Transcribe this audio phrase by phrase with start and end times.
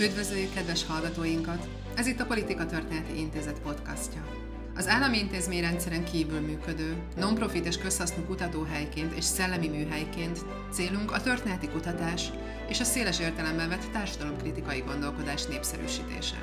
[0.00, 1.68] Üdvözöljük kedves hallgatóinkat!
[1.94, 4.26] Ez itt a Politika Történeti Intézet podcastja.
[4.74, 10.38] Az állami intézményrendszeren kívül működő, non-profit és közhasznú kutatóhelyként és szellemi műhelyként
[10.72, 12.30] célunk a történeti kutatás
[12.68, 16.36] és a széles értelemben vett társadalomkritikai gondolkodás népszerűsítése.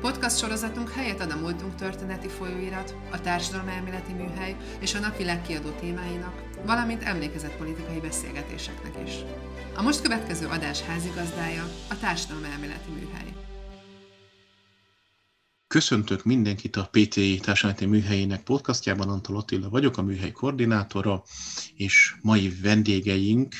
[0.00, 5.70] Podcast sorozatunk helyet ad a múltunk történeti folyóirat, a társadalomelméleti műhely és a napi legkiadó
[5.70, 9.12] témáinak, valamint emlékezetpolitikai beszélgetéseknek is.
[9.74, 13.32] A most következő adás házigazdája a társadalomelméleti műhely.
[15.66, 21.22] Köszöntök mindenkit a PTI Társadalmi Műhelyének podcastjában, Antal Attila vagyok, a műhely koordinátora,
[21.74, 23.54] és mai vendégeink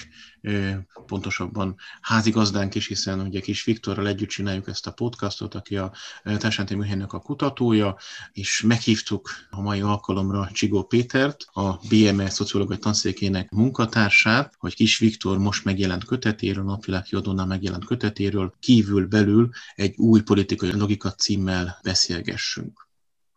[1.06, 5.92] pontosabban házigazdánk is, hiszen ugye Kis Viktorral együtt csináljuk ezt a podcastot, aki a
[6.24, 7.96] Társadalmi Műhelynek a kutatója,
[8.32, 15.38] és meghívtuk a mai alkalomra Csigó Pétert, a BME szociológiai tanszékének munkatársát, hogy Kis Viktor
[15.38, 22.88] most megjelent kötetéről, napvilág kiadónál megjelent kötetéről kívül belül egy új politikai logika címmel beszélgessünk.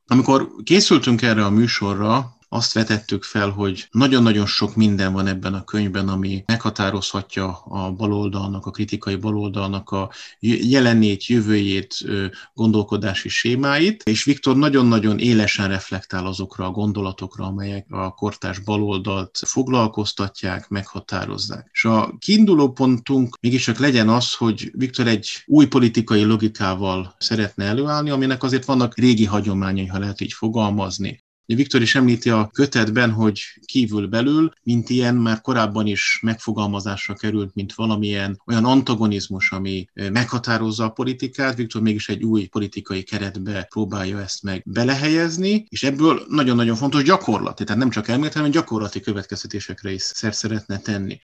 [0.07, 5.63] Amikor készültünk erre a műsorra, azt vetettük fel, hogy nagyon-nagyon sok minden van ebben a
[5.63, 11.95] könyvben, ami meghatározhatja a baloldalnak, a kritikai baloldalnak a jelenét, jövőjét,
[12.53, 20.67] gondolkodási sémáit, és Viktor nagyon-nagyon élesen reflektál azokra a gondolatokra, amelyek a kortás baloldalt foglalkoztatják,
[20.69, 21.69] meghatározzák.
[21.71, 28.09] És a kiinduló pontunk mégiscsak legyen az, hogy Viktor egy új politikai logikával szeretne előállni,
[28.09, 31.23] aminek azért vannak régi hagyományai, ha lehet így fogalmazni.
[31.45, 37.73] Viktor is említi a kötetben, hogy kívül-belül, mint ilyen már korábban is megfogalmazásra került, mint
[37.73, 41.55] valamilyen olyan antagonizmus, ami meghatározza a politikát.
[41.55, 47.63] Viktor mégis egy új politikai keretbe próbálja ezt meg belehelyezni, és ebből nagyon-nagyon fontos gyakorlati,
[47.63, 51.19] tehát nem csak elmélet, hanem gyakorlati következtetésekre is szer szeretne tenni.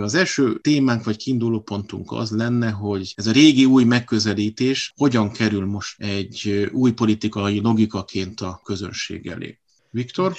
[0.00, 5.32] Az első témánk vagy kiinduló pontunk az lenne, hogy ez a régi új megközelítés hogyan
[5.32, 9.58] kerül most egy új politikai logikaként a közönség elé.
[9.90, 10.36] Viktor?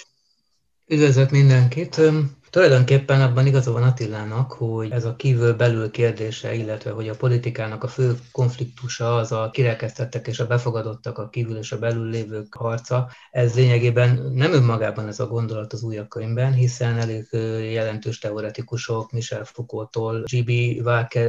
[0.87, 2.01] Üdvözlök mindenkit!
[2.49, 7.87] Tulajdonképpen abban igaza van Attilának, hogy ez a kívül-belül kérdése, illetve hogy a politikának a
[7.87, 13.09] fő konfliktusa az a kirekesztettek és a befogadottak, a kívül és a belül lévők harca.
[13.31, 17.27] Ez lényegében nem önmagában ez a gondolat az újabb könyvben, hiszen elég
[17.71, 20.49] jelentős teoretikusok, Michel Foucault-tól G.B.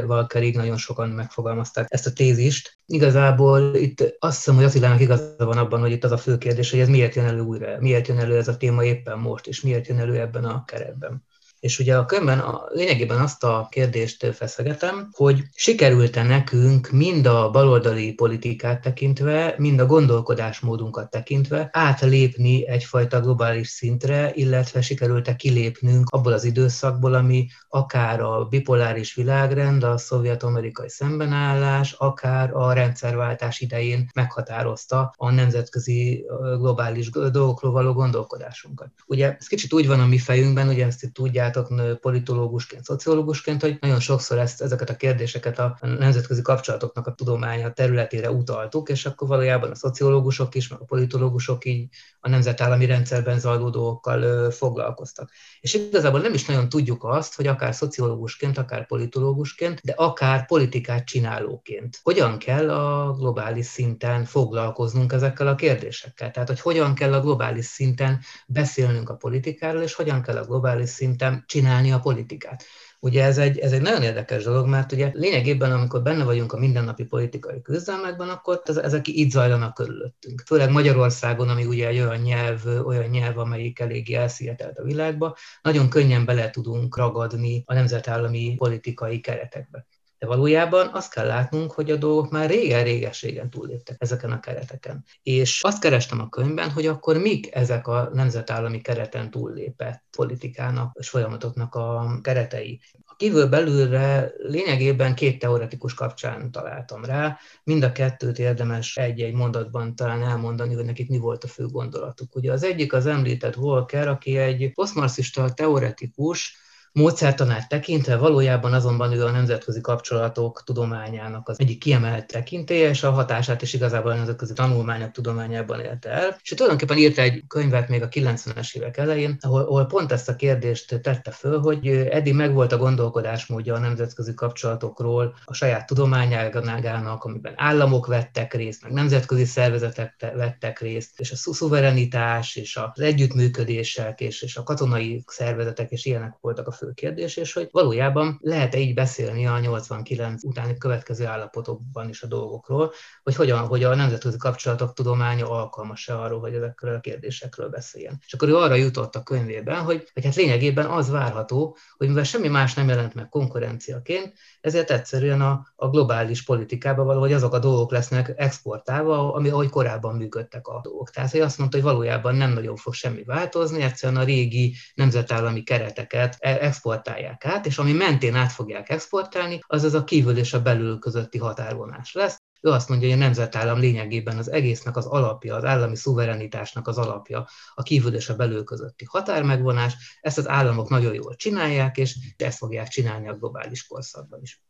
[0.09, 2.79] Walkerig nagyon sokan megfogalmazták ezt a tézist.
[2.87, 6.71] Igazából itt azt hiszem, hogy Attilának igaza van abban, hogy itt az a fő kérdés,
[6.71, 9.61] hogy ez miért jön elő újra, miért jön elő ez a téma éppen most, és
[9.61, 11.20] miért jön elő ebben a keretben.
[11.61, 17.51] És ugye a könyvben a, lényegében azt a kérdést feszegetem, hogy sikerült-e nekünk mind a
[17.51, 26.33] baloldali politikát tekintve, mind a gondolkodásmódunkat tekintve átlépni egyfajta globális szintre, illetve sikerült-e kilépnünk abból
[26.33, 35.15] az időszakból, ami akár a bipoláris világrend, a szovjet-amerikai szembenállás, akár a rendszerváltás idején meghatározta
[35.17, 36.27] a nemzetközi
[36.59, 38.89] globális dolgokról való gondolkodásunkat.
[39.07, 43.61] Ugye ez kicsit úgy van a mi fejünkben, ugye ezt itt tudják, vizsgáltak politológusként, szociológusként,
[43.61, 49.07] hogy nagyon sokszor ezt, ezeket a kérdéseket a nemzetközi kapcsolatoknak a tudománya területére utaltuk, és
[49.07, 51.89] akkor valójában a szociológusok is, meg a politológusok így
[52.21, 55.31] a nemzetállami rendszerben zajló dolgokkal foglalkoztak.
[55.61, 61.05] És igazából nem is nagyon tudjuk azt, hogy akár szociológusként, akár politológusként, de akár politikát
[61.05, 66.31] csinálóként hogyan kell a globális szinten foglalkoznunk ezekkel a kérdésekkel.
[66.31, 70.89] Tehát, hogy hogyan kell a globális szinten beszélnünk a politikáról, és hogyan kell a globális
[70.89, 72.65] szinten csinálni a politikát.
[73.01, 76.59] Ugye ez egy, ez egy nagyon érdekes dolog, mert ugye lényegében, amikor benne vagyunk a
[76.59, 80.43] mindennapi politikai küzdelmekben, akkor ezek így zajlanak körülöttünk.
[80.47, 85.89] Főleg Magyarországon, ami ugye egy olyan nyelv, olyan nyelv, amelyik eléggé elszigetelt a világba, nagyon
[85.89, 89.87] könnyen bele tudunk ragadni a nemzetállami politikai keretekbe.
[90.21, 95.05] De valójában azt kell látnunk, hogy a dolgok már régen-réges-régen túlléptek ezeken a kereteken.
[95.23, 101.09] És azt kerestem a könyvben, hogy akkor mik ezek a nemzetállami kereten túllépett politikának és
[101.09, 102.81] folyamatoknak a keretei.
[103.05, 107.39] A kívül belülre lényegében két teoretikus kapcsán találtam rá.
[107.65, 112.37] Mind a kettőt érdemes egy-egy mondatban talán elmondani, hogy nekik mi volt a fő gondolatuk.
[112.37, 119.25] Ugye az egyik az említett Walker, aki egy posztmarxista teoretikus, módszertanát tekintve, valójában azonban ő
[119.25, 124.53] a nemzetközi kapcsolatok tudományának az egyik kiemelt tekintélye, és a hatását is igazából a nemzetközi
[124.53, 126.37] tanulmányok tudományában élte el.
[126.43, 130.37] És tulajdonképpen írt egy könyvet még a 90-es évek elején, ahol, ahol pont ezt a
[130.37, 137.53] kérdést tette föl, hogy eddig megvolt a gondolkodásmódja a nemzetközi kapcsolatokról, a saját tudományágának, amiben
[137.57, 144.43] államok vettek részt, meg nemzetközi szervezetek vettek részt, és a szuverenitás, és az együttműködések, és,
[144.43, 148.95] és a katonai szervezetek, és ilyenek voltak a fő kérdés, és hogy valójában lehet-e így
[148.95, 152.93] beszélni a 89 utáni következő állapotokban is a dolgokról,
[153.23, 158.19] hogy hogyan, hogy a nemzetközi kapcsolatok tudománya alkalmas-e arról, hogy ezekről a kérdésekről beszéljen.
[158.27, 162.25] És akkor ő arra jutott a könyvében, hogy, hogy hát lényegében az várható, hogy mivel
[162.25, 167.59] semmi más nem jelent meg konkurenciaként, ezért egyszerűen a, a globális politikába valahogy azok a
[167.59, 171.11] dolgok lesznek exportálva, ami ahogy korábban működtek a dolgok.
[171.11, 175.63] Tehát, hogy azt mondta, hogy valójában nem nagyon fog semmi változni, egyszerűen a régi nemzetállami
[175.63, 180.53] kereteket e- exportálják át, és ami mentén át fogják exportálni, az az a kívül és
[180.53, 182.40] a belül közötti határvonás lesz.
[182.61, 186.99] Ő azt mondja, hogy a nemzetállam lényegében az egésznek az alapja, az állami szuverenitásnak az
[186.99, 190.19] alapja, a kívül és a belül közötti határmegvonás.
[190.21, 194.63] Ezt az államok nagyon jól csinálják, és ezt fogják csinálni a globális korszakban is.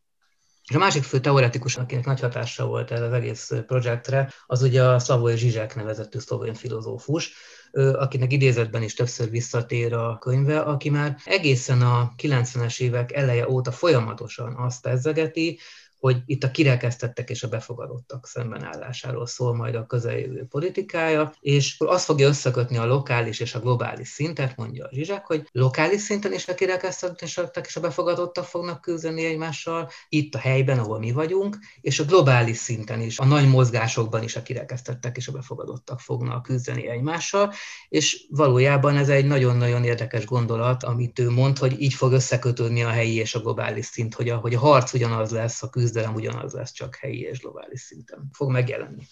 [0.69, 4.84] És a másik fő teoretikus, akinek nagy hatása volt ez az egész projektre, az ugye
[4.84, 7.32] a Slavoj Zsizsek nevezetű szlovén filozófus,
[7.72, 13.72] akinek idézetben is többször visszatér a könyve, aki már egészen a 90-es évek eleje óta
[13.72, 15.58] folyamatosan azt ezzegeti,
[16.00, 22.05] hogy itt a kirekesztettek és a befogadottak szembenállásáról szól majd a közeljövő politikája, és azt
[22.05, 26.49] fogja összekötni a lokális és a globális szintet, mondja a Zsizsek, hogy lokális szinten is
[26.49, 27.26] a kirekesztettek
[27.67, 32.56] és a befogadottak fognak küzdeni egymással, itt a helyben, ahol mi vagyunk, és a globális
[32.56, 37.53] szinten is, a nagy mozgásokban is a kirekesztettek és a befogadottak fognak küzdeni egymással,
[37.88, 42.88] és valójában ez egy nagyon-nagyon érdekes gondolat, amit ő mond, hogy így fog összekötődni a
[42.88, 46.14] helyi és a globális szint, hogy a, hogy a harc ugyanaz lesz a küzdelem, küzdelem
[46.14, 49.02] ugyanaz lesz, csak helyi és globális szinten fog megjelenni.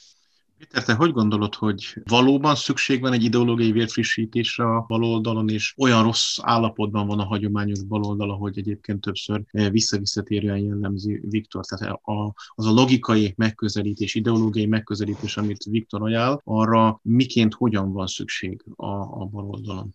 [0.58, 6.02] Péter, te hogy gondolod, hogy valóban szükség van egy ideológiai vérfrissítésre a baloldalon, és olyan
[6.02, 11.64] rossz állapotban van a hagyományos baloldal, ahogy egyébként többször eh, visszavisszatérően jellemzi Viktor.
[11.64, 18.06] Tehát a, az a logikai megközelítés, ideológiai megközelítés, amit Viktor ajánl, arra miként hogyan van
[18.06, 19.94] szükség a, a baloldalon?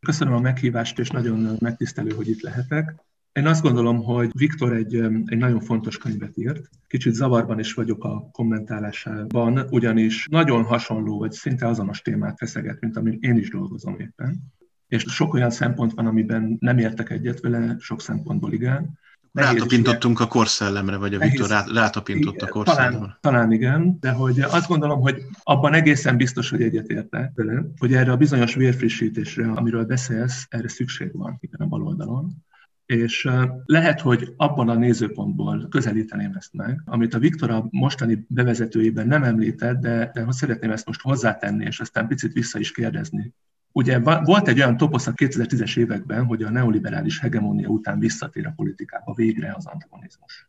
[0.00, 3.07] Köszönöm a meghívást, és nagyon megtisztelő, hogy itt lehetek.
[3.38, 4.94] Én azt gondolom, hogy Viktor egy,
[5.24, 6.70] egy nagyon fontos könyvet írt.
[6.86, 12.96] Kicsit zavarban is vagyok a kommentálásában, ugyanis nagyon hasonló, vagy szinte azonos témát feszeget, mint
[12.96, 14.52] amit én is dolgozom éppen.
[14.88, 18.98] És sok olyan szempont van, amiben nem értek egyet vele, sok szempontból igen.
[19.32, 22.98] Rátapintottunk a korszellemre, vagy a Viktor rá, rátapintott a korszellemre.
[22.98, 27.94] Talán, talán igen, de hogy azt gondolom, hogy abban egészen biztos, hogy egyetértek vele, hogy
[27.94, 32.46] erre a bizonyos vérfrissítésre, amiről beszélsz, erre szükség van itt a bal oldalon
[32.88, 33.28] és
[33.64, 39.22] lehet, hogy abban a nézőpontból közelíteném ezt meg, amit a Viktor a mostani bevezetőjében nem
[39.22, 43.34] említett, de, de szeretném ezt most hozzátenni, és aztán picit vissza is kérdezni.
[43.72, 48.52] Ugye volt egy olyan toposz a 2010-es években, hogy a neoliberális hegemónia után visszatér a
[48.56, 50.48] politikába végre az antagonizmus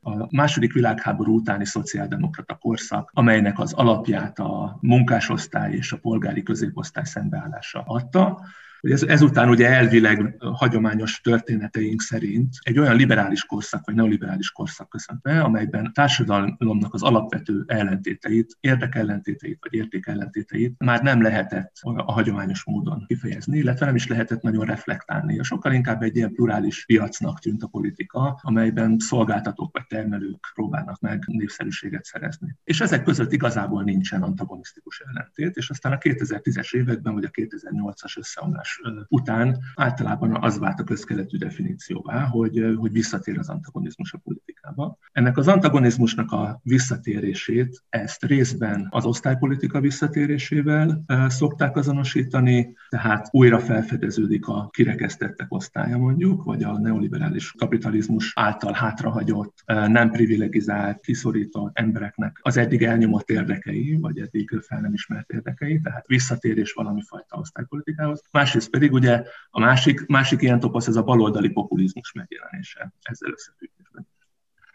[0.00, 7.04] a második világháború utáni szociáldemokrata korszak, amelynek az alapját a munkásosztály és a polgári középosztály
[7.04, 8.42] szembeállása adta,
[8.90, 15.20] ez, ezután ugye elvileg hagyományos történeteink szerint egy olyan liberális korszak, vagy neoliberális korszak köszönt
[15.22, 22.64] be, amelyben a társadalomnak az alapvető ellentéteit, érdekellentéteit, vagy értékellentéteit már nem lehetett a hagyományos
[22.64, 25.38] módon kifejezni, illetve nem is lehetett nagyon reflektálni.
[25.42, 31.22] Sokkal inkább egy ilyen plurális piacnak tűnt a politika, amelyben szolgáltatók vagy termelők próbálnak meg
[31.26, 32.56] népszerűséget szerezni.
[32.64, 38.18] És ezek között igazából nincsen antagonisztikus ellentét, és aztán a 2010-es években, vagy a 2008-as
[38.18, 38.75] összeomlás
[39.08, 44.98] után általában az vált a közkeletű definícióvá, hogy, hogy visszatér az antagonizmus a politikába.
[45.12, 54.46] Ennek az antagonizmusnak a visszatérését, ezt részben az osztálypolitika visszatérésével szokták azonosítani, tehát újra felfedeződik
[54.46, 62.56] a kirekesztettek osztálya mondjuk, vagy a neoliberális kapitalizmus által hátrahagyott, nem privilegizált, kiszorított embereknek az
[62.56, 68.22] eddig elnyomott érdekei, vagy eddig fel nem ismert érdekei, tehát visszatérés valami fajta osztálypolitikához.
[68.30, 73.32] Másrészt Másrészt pedig ugye a másik, másik ilyen topasz, ez a baloldali populizmus megjelenése ezzel
[73.32, 74.06] összefüggésben.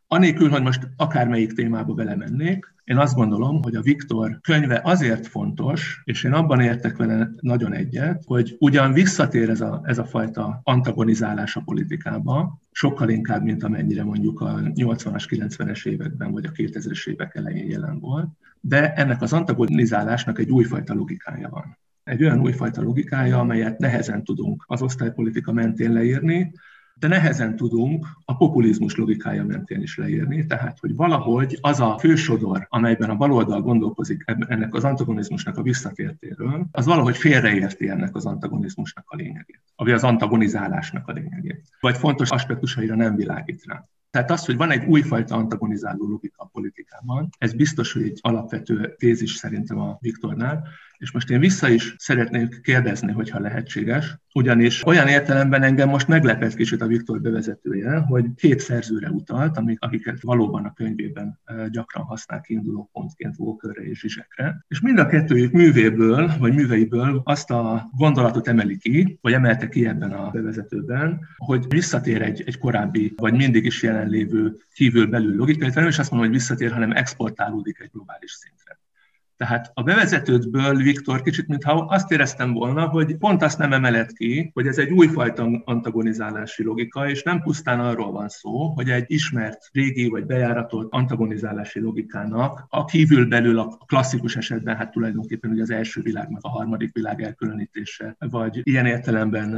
[0.08, 6.02] Anélkül, hogy most akármelyik témába belemennék, én azt gondolom, hogy a Viktor könyve azért fontos,
[6.04, 10.60] és én abban értek vele nagyon egyet, hogy ugyan visszatér ez a, ez a fajta
[10.64, 17.08] antagonizálás a politikába, sokkal inkább, mint amennyire mondjuk a 80-as, 90-es években, vagy a 2000-es
[17.08, 18.30] évek elején jelen volt,
[18.60, 24.64] de ennek az antagonizálásnak egy újfajta logikája van egy olyan újfajta logikája, amelyet nehezen tudunk
[24.68, 26.52] az osztálypolitika mentén leírni,
[26.96, 32.66] de nehezen tudunk a populizmus logikája mentén is leírni, tehát hogy valahogy az a fősodor,
[32.70, 39.06] amelyben a baloldal gondolkozik ennek az antagonizmusnak a visszatértéről, az valahogy félreérti ennek az antagonizmusnak
[39.08, 43.86] a lényegét, vagy az antagonizálásnak a lényegét, vagy fontos aspektusaira nem világít rá.
[44.12, 48.96] Tehát az, hogy van egy újfajta antagonizáló logika a politikában, ez biztos, hogy egy alapvető
[48.98, 50.68] tézis szerintem a Viktornál,
[51.02, 56.54] És most én vissza is szeretnék kérdezni, hogyha lehetséges, ugyanis olyan értelemben engem most meglepett
[56.56, 61.40] kicsit a Viktor bevezetője, hogy két szerzőre utalt, amik, akiket valóban a könyvében
[61.72, 67.52] gyakran használ kiinduló pontként Walkerre és Zsizsekre, és mind a kettőjük művéből, vagy műveiből azt
[67.52, 73.14] a gondolatot emeli ki, vagy emelte ki ebben a bevezetőben, hogy visszatér egy, egy korábbi,
[73.16, 77.90] vagy mindig is jelenlévő kívül-belül logika, nem is azt mondom, hogy visszatér, hanem exportálódik egy
[77.92, 78.81] globális szintre.
[79.42, 84.52] Tehát a bevezetődből, Viktor, kicsit mintha azt éreztem volna, hogy pont azt nem emelet ki,
[84.54, 89.70] hogy ez egy újfajta antagonizálási logika, és nem pusztán arról van szó, hogy egy ismert,
[89.72, 95.72] régi vagy bejáratolt antagonizálási logikának a kívül belül a klasszikus esetben, hát tulajdonképpen ugye az
[95.72, 99.52] első világ, meg a harmadik világ elkülönítése, vagy ilyen értelemben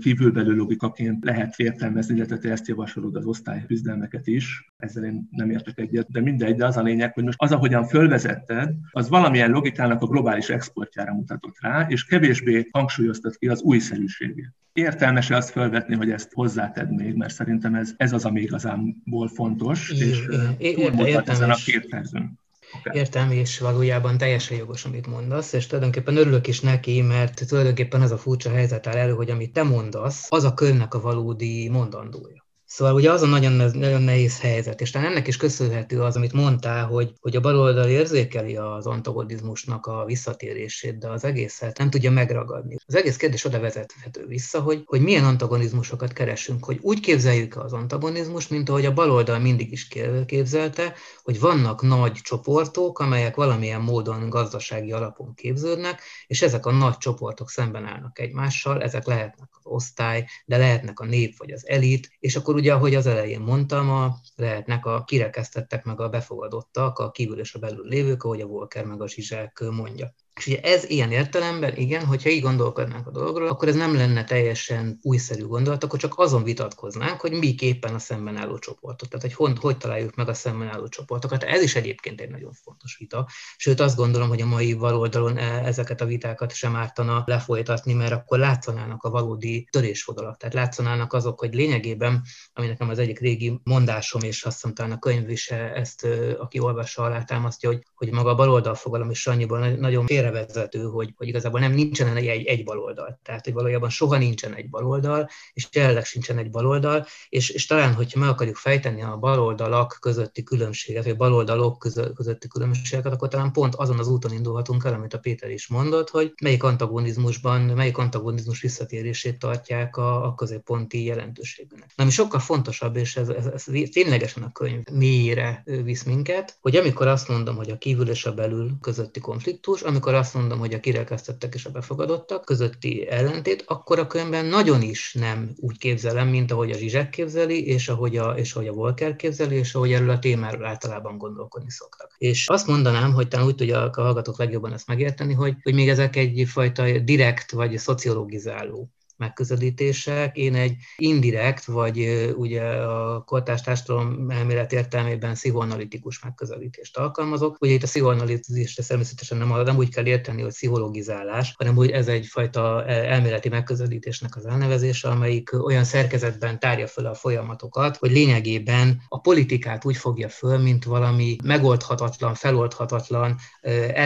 [0.00, 5.50] kívül belül logikaként lehet értelmezni, illetve te ezt javasolod az osztályküzdelmeket is, ezzel én nem
[5.50, 9.50] értek egyet, de mindegy, de az a lényeg, hogy most az, ahogyan fölvezetted, az valamilyen
[9.50, 14.52] logikának a globális exportjára mutatott rá, és kevésbé hangsúlyoztat ki az újszerűségét.
[14.72, 19.90] Értelmes azt felvetni, hogy ezt hozzátedd még, mert szerintem ez, ez az, ami igazából fontos,
[19.90, 20.26] és
[20.74, 22.38] túlmutat ezen a két percön.
[22.78, 22.98] Okay.
[22.98, 28.10] Értem, és valójában teljesen jogos, amit mondasz, és tulajdonképpen örülök is neki, mert tulajdonképpen ez
[28.10, 32.47] a furcsa helyzet áll elő, hogy amit te mondasz, az a körnek a valódi mondandója.
[32.70, 36.32] Szóval ugye az a nagyon, nagyon nehéz helyzet, és talán ennek is köszönhető az, amit
[36.32, 42.10] mondtál, hogy, hogy a baloldal érzékeli az antagonizmusnak a visszatérését, de az egészet nem tudja
[42.10, 42.76] megragadni.
[42.86, 47.72] Az egész kérdés oda vezethető vissza, hogy, hogy milyen antagonizmusokat keresünk, hogy úgy képzeljük az
[47.72, 49.88] antagonizmust, mint ahogy a baloldal mindig is
[50.26, 56.96] képzelte, hogy vannak nagy csoportok, amelyek valamilyen módon gazdasági alapon képződnek, és ezek a nagy
[56.96, 62.10] csoportok szemben állnak egymással, ezek lehetnek az osztály, de lehetnek a nép vagy az elit,
[62.18, 67.10] és akkor ugye, ahogy az elején mondtam, a, lehetnek a kirekesztettek meg a befogadottak, a
[67.10, 70.14] kívül és a belül lévők, ahogy a Volker meg a Zsizsák mondja.
[70.38, 74.24] És ugye ez ilyen értelemben, igen, hogyha így gondolkodnánk a dologról, akkor ez nem lenne
[74.24, 79.24] teljesen újszerű gondolat, akkor csak azon vitatkoznánk, hogy mi képen a szemben álló csoportot, tehát
[79.24, 81.42] hogy hogy, hogy találjuk meg a szemben álló csoportokat.
[81.42, 83.28] Ez is egyébként egy nagyon fontos vita.
[83.56, 88.12] Sőt, azt gondolom, hogy a mai baloldalon e, ezeket a vitákat sem ártana lefolytatni, mert
[88.12, 90.36] akkor látszanának a valódi törésvonalak.
[90.36, 94.92] Tehát látszanának azok, hogy lényegében, ami nekem az egyik régi mondásom, és azt hiszem talán
[94.92, 96.06] a könyv is ezt,
[96.38, 100.82] aki olvassa alá támasztja, hogy, hogy maga a baloldal fogalom is annyiból nagyon félre félrevezető,
[100.82, 103.20] hogy, hogy igazából nem nincsen egy, egy baloldal.
[103.22, 107.94] Tehát, hogy valójában soha nincsen egy baloldal, és jelenleg sincsen egy baloldal, és, és talán,
[107.94, 111.78] hogyha meg akarjuk fejteni a baloldalak közötti különbséget, vagy baloldalok
[112.14, 116.10] közötti különbségeket, akkor talán pont azon az úton indulhatunk el, amit a Péter is mondott,
[116.10, 121.90] hogy melyik antagonizmusban, melyik antagonizmus visszatérését tartják a, a középponti jelentőségűnek.
[121.96, 127.06] Ami sokkal fontosabb, és ez, ez, ez ténylegesen a könyv mélyére visz minket, hogy amikor
[127.06, 130.80] azt mondom, hogy a kívül és a belül közötti konfliktus, amikor azt mondom, hogy a
[130.80, 136.52] kirekesztettek és a befogadottak közötti ellentét, akkor a könyvben nagyon is nem úgy képzelem, mint
[136.52, 140.10] ahogy a Zsizsek képzeli, és ahogy a, és ahogy a Volker képzeli, és ahogy erről
[140.10, 142.14] a témáról általában gondolkodni szoktak.
[142.18, 145.88] És azt mondanám, hogy talán úgy tudja a hallgatók legjobban ezt megérteni, hogy, hogy még
[145.88, 150.36] ezek egyfajta direkt vagy szociologizáló megközelítések.
[150.36, 157.56] Én egy indirekt, vagy ugye a kortárs társadalom elmélet értelmében pszichoanalitikus megközelítést alkalmazok.
[157.60, 162.08] Ugye itt a pszichoanalitizést természetesen nem, nem úgy kell érteni, hogy pszichologizálás, hanem hogy ez
[162.08, 169.02] egyfajta e, elméleti megközelítésnek az elnevezése, amelyik olyan szerkezetben tárja föl a folyamatokat, hogy lényegében
[169.08, 173.36] a politikát úgy fogja föl, mint valami megoldhatatlan, feloldhatatlan,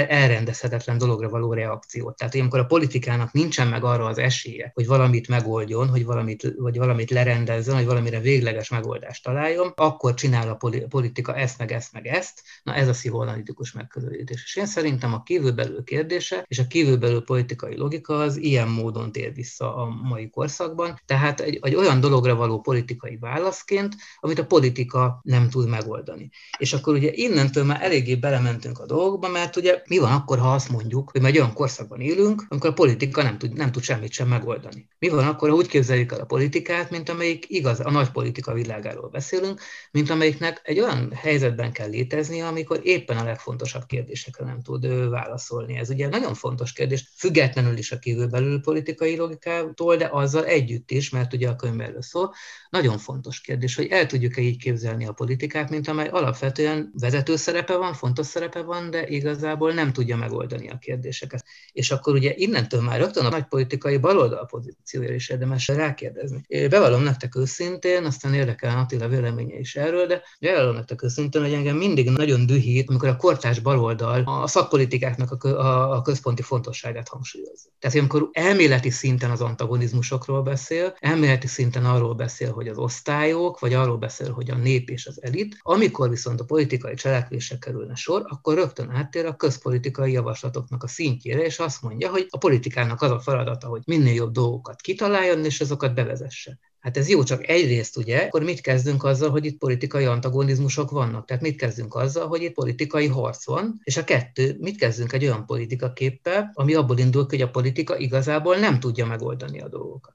[0.08, 2.16] elrendezhetetlen dologra való reakciót.
[2.16, 6.04] Tehát, hogy amikor a politikának nincsen meg arra az esélye, hogy valami valamit megoldjon, hogy
[6.04, 11.72] valamit, vagy valamit lerendezzen, hogy valamire végleges megoldást találjon, akkor csinál a politika ezt, meg
[11.72, 12.42] ezt, meg ezt.
[12.62, 14.42] Na ez a pszichoanalitikus megközelítés.
[14.44, 19.34] És én szerintem a kívülbelül kérdése és a kívülbelül politikai logika az ilyen módon tér
[19.34, 21.00] vissza a mai korszakban.
[21.06, 26.30] Tehát egy, egy olyan dologra való politikai válaszként, amit a politika nem tud megoldani.
[26.58, 30.52] És akkor ugye innentől már eléggé belementünk a dolgokba, mert ugye mi van akkor, ha
[30.52, 34.12] azt mondjuk, hogy egy olyan korszakban élünk, amikor a politika nem tud, nem tud semmit
[34.12, 34.88] sem megoldani.
[35.02, 38.52] Mi van akkor, ha úgy képzeljük el a politikát, mint amelyik igaz, a nagy politika
[38.52, 44.60] világáról beszélünk, mint amelyiknek egy olyan helyzetben kell léteznie, amikor éppen a legfontosabb kérdésekre nem
[44.60, 45.76] tud válaszolni.
[45.76, 51.10] Ez ugye nagyon fontos kérdés, függetlenül is a kívülbelül politikai logikától, de azzal együtt is,
[51.10, 52.34] mert ugye a könyv erről szól,
[52.70, 57.76] nagyon fontos kérdés, hogy el tudjuk-e így képzelni a politikát, mint amely alapvetően vezető szerepe
[57.76, 61.44] van, fontos szerepe van, de igazából nem tudja megoldani a kérdéseket.
[61.72, 64.46] És akkor ugye innentől már rögtön a nagy politikai baloldal
[64.92, 66.44] konstrukciója is érdemes rákérdezni.
[66.68, 71.76] Bevallom nektek őszintén, aztán érdekel Attila véleménye is erről, de bevallom nektek őszintén, hogy engem
[71.76, 77.68] mindig nagyon dühít, amikor a kortás baloldal a szakpolitikáknak a központi fontosságát hangsúlyozza.
[77.78, 83.72] Tehát, amikor elméleti szinten az antagonizmusokról beszél, elméleti szinten arról beszél, hogy az osztályok, vagy
[83.74, 88.24] arról beszél, hogy a nép és az elit, amikor viszont a politikai cselekvésre kerülne sor,
[88.28, 93.10] akkor rögtön áttér a közpolitikai javaslatoknak a szintjére, és azt mondja, hogy a politikának az
[93.10, 96.58] a feladata, hogy minél jobb dolgokat kitaláljon, és azokat bevezesse.
[96.80, 101.26] Hát ez jó, csak egyrészt ugye, akkor mit kezdünk azzal, hogy itt politikai antagonizmusok vannak?
[101.26, 105.24] Tehát mit kezdünk azzal, hogy itt politikai harc van, és a kettő, mit kezdünk egy
[105.24, 110.14] olyan politikaképpel, ami abból indul, hogy a politika igazából nem tudja megoldani a dolgokat.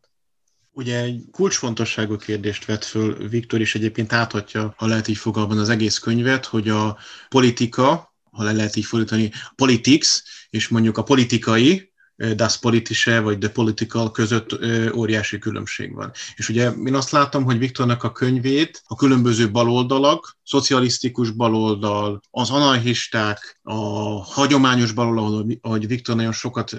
[0.71, 5.69] Ugye egy kulcsfontosságú kérdést vett föl Viktor is egyébként áthatja, ha lehet így fogalmazni az
[5.69, 6.97] egész könyvet, hogy a
[7.29, 11.91] politika, ha le lehet így fordítani, politics, és mondjuk a politikai,
[12.35, 14.59] das Politische vagy The Political között
[14.95, 16.11] óriási különbség van.
[16.35, 22.49] És ugye én azt látom, hogy Viktornak a könyvét a különböző baloldalak, szocialisztikus baloldal, az
[22.49, 23.73] anarchisták, a
[24.23, 26.77] hagyományos baloldal, ahogy Viktor nagyon sokat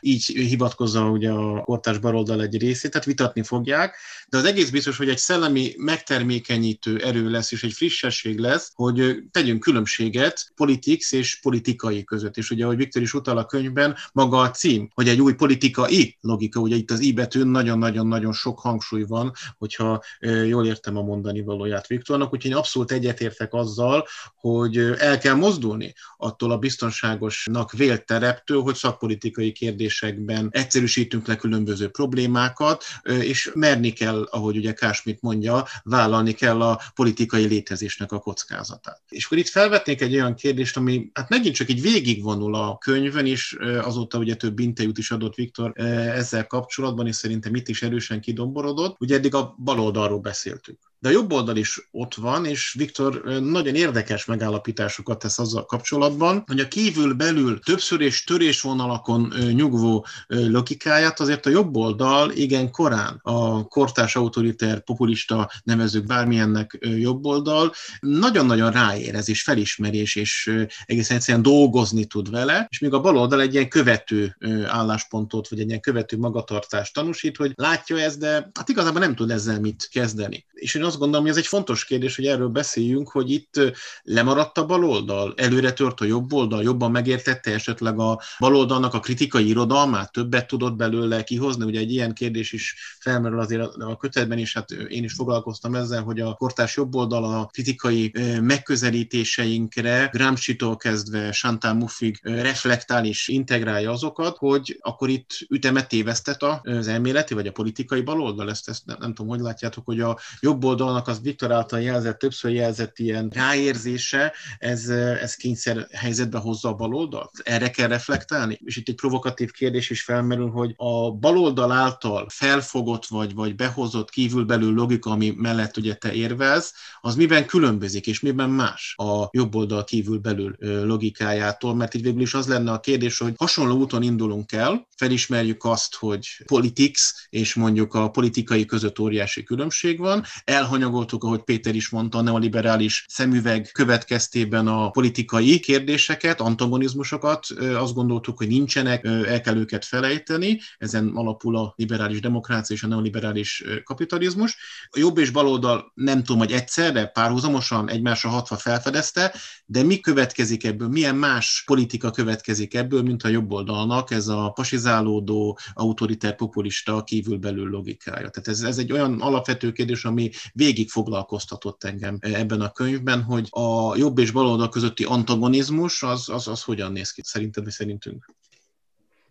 [0.00, 3.96] így hivatkozza ugye a kortás baloldal egy részét, tehát vitatni fogják,
[4.28, 9.16] de az egész biztos, hogy egy szellemi megtermékenyítő erő lesz, és egy frissesség lesz, hogy
[9.30, 12.36] tegyünk különbséget politics és politikai között.
[12.36, 16.16] És ugye, ahogy Viktor is utal a könyvben, maga a cím, hogy egy új politikai
[16.20, 20.02] logika, ugye itt az i betűn nagyon-nagyon-nagyon sok hangsúly van, hogyha
[20.46, 25.94] jól értem a mondani valóját Viktornak, úgyhogy én abszolút egyetértek azzal, hogy el kell mozdulni
[26.16, 34.28] attól a biztonságosnak vélt tereptől, hogy szakpolitikai kérdésekben egyszerűsítünk le különböző problémákat, és merni kell,
[34.30, 39.02] ahogy ugye Kásmit mondja, vállalni kell a politikai létezésnek a kockázatát.
[39.08, 43.26] És akkor itt felvetnék egy olyan kérdést, ami hát megint csak így végigvonul a könyvön,
[43.26, 48.20] és azóta ugye több interjút is adott Viktor ezzel kapcsolatban, és szerintem itt is erősen
[48.20, 49.00] kidomborodott.
[49.00, 53.74] Ugye eddig a baloldalról beszéltünk de a jobb oldal is ott van, és Viktor nagyon
[53.74, 61.50] érdekes megállapításokat tesz azzal kapcsolatban, hogy a kívül-belül többször és törésvonalakon nyugvó logikáját azért a
[61.50, 69.42] jobb oldal igen korán a kortás autoriter, populista nevezők bármilyennek jobb oldal nagyon-nagyon ráérez és
[69.42, 74.36] felismerés, és egészen egyszerűen dolgozni tud vele, és még a bal oldal egy ilyen követő
[74.66, 79.30] álláspontot, vagy egy ilyen követő magatartást tanúsít, hogy látja ezt, de hát igazából nem tud
[79.30, 80.44] ezzel mit kezdeni.
[80.52, 83.60] És én azt gondolom, hogy ez egy fontos kérdés, hogy erről beszéljünk, hogy itt
[84.02, 89.48] lemaradt a baloldal, előre tört a jobb oldal, jobban megértette esetleg a baloldalnak a kritikai
[89.48, 91.64] irodalmát, többet tudott belőle kihozni.
[91.64, 96.02] Ugye egy ilyen kérdés is felmerül azért a kötetben is, hát én is foglalkoztam ezzel,
[96.02, 103.90] hogy a kortás jobb oldal a kritikai megközelítéseinkre, Gramsci-tól kezdve Chantal Muffig reflektál és integrálja
[103.90, 108.50] azokat, hogy akkor itt ütemet tévesztett az elméleti vagy a politikai baloldal.
[108.50, 112.18] Ezt, ezt nem, nem tudom, hogy látjátok, hogy a jobb oldalnak az Viktor által jelzett,
[112.18, 117.30] többször jelzett ilyen ráérzése, ez, ez kényszer helyzetbe hozza a baloldalt?
[117.42, 118.60] Erre kell reflektálni?
[118.64, 124.10] És itt egy provokatív kérdés is felmerül, hogy a baloldal által felfogott vagy, vagy behozott
[124.10, 129.54] kívülbelül logika, ami mellett ugye te érvelsz, az miben különbözik, és miben más a jobb
[129.54, 134.52] oldal kívülbelül logikájától, mert itt végül is az lenne a kérdés, hogy hasonló úton indulunk
[134.52, 140.24] el, felismerjük azt, hogy politics és mondjuk a politikai között óriási különbség van,
[140.66, 148.38] elhanyagoltuk, ahogy Péter is mondta, a neoliberális szemüveg következtében a politikai kérdéseket, antagonizmusokat, azt gondoltuk,
[148.38, 154.56] hogy nincsenek, el kell őket felejteni, ezen alapul a liberális demokrácia és a neoliberális kapitalizmus.
[154.90, 159.34] A jobb és baloldal nem tudom, hogy egyszerre, párhuzamosan egymásra hatva felfedezte,
[159.66, 164.50] de mi következik ebből, milyen más politika következik ebből, mint a jobb oldalnak ez a
[164.54, 168.28] pasizálódó, autoriter, populista, kívülbelül logikája.
[168.30, 173.46] Tehát ez, ez egy olyan alapvető kérdés, ami végig foglalkoztatott engem ebben a könyvben, hogy
[173.50, 178.34] a jobb és baloldal közötti antagonizmus az, az, az hogyan néz ki szerinted, vagy szerintünk?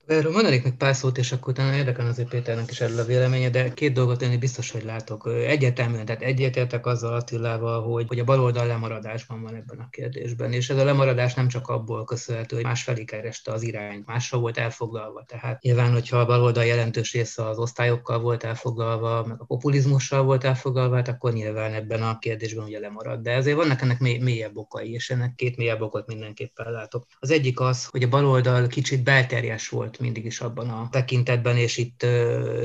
[0.08, 3.50] Erről mondanék még pár szót, és akkor utána érdekel azért Péternek is erről a véleménye,
[3.50, 5.30] de két dolgot én biztos, hogy látok.
[5.46, 10.70] Egyértelműen, tehát egyetértek azzal Attilával, hogy, hogy a baloldal lemaradásban van ebben a kérdésben, és
[10.70, 15.24] ez a lemaradás nem csak abból köszönhető, hogy másfelé kereste az irány, másra volt elfoglalva.
[15.28, 20.44] Tehát nyilván, hogyha a baloldal jelentős része az osztályokkal volt elfoglalva, meg a populizmussal volt
[20.44, 23.22] elfoglalva, hát akkor nyilván ebben a kérdésben ugye lemarad.
[23.22, 27.06] De ezért vannak ennek mély, mélyebb okai, és ennek két mélyebb okot mindenképpen látok.
[27.20, 31.58] Az egyik az, hogy a baloldal kicsit belterjes volt volt mindig is abban a tekintetben,
[31.58, 32.01] és itt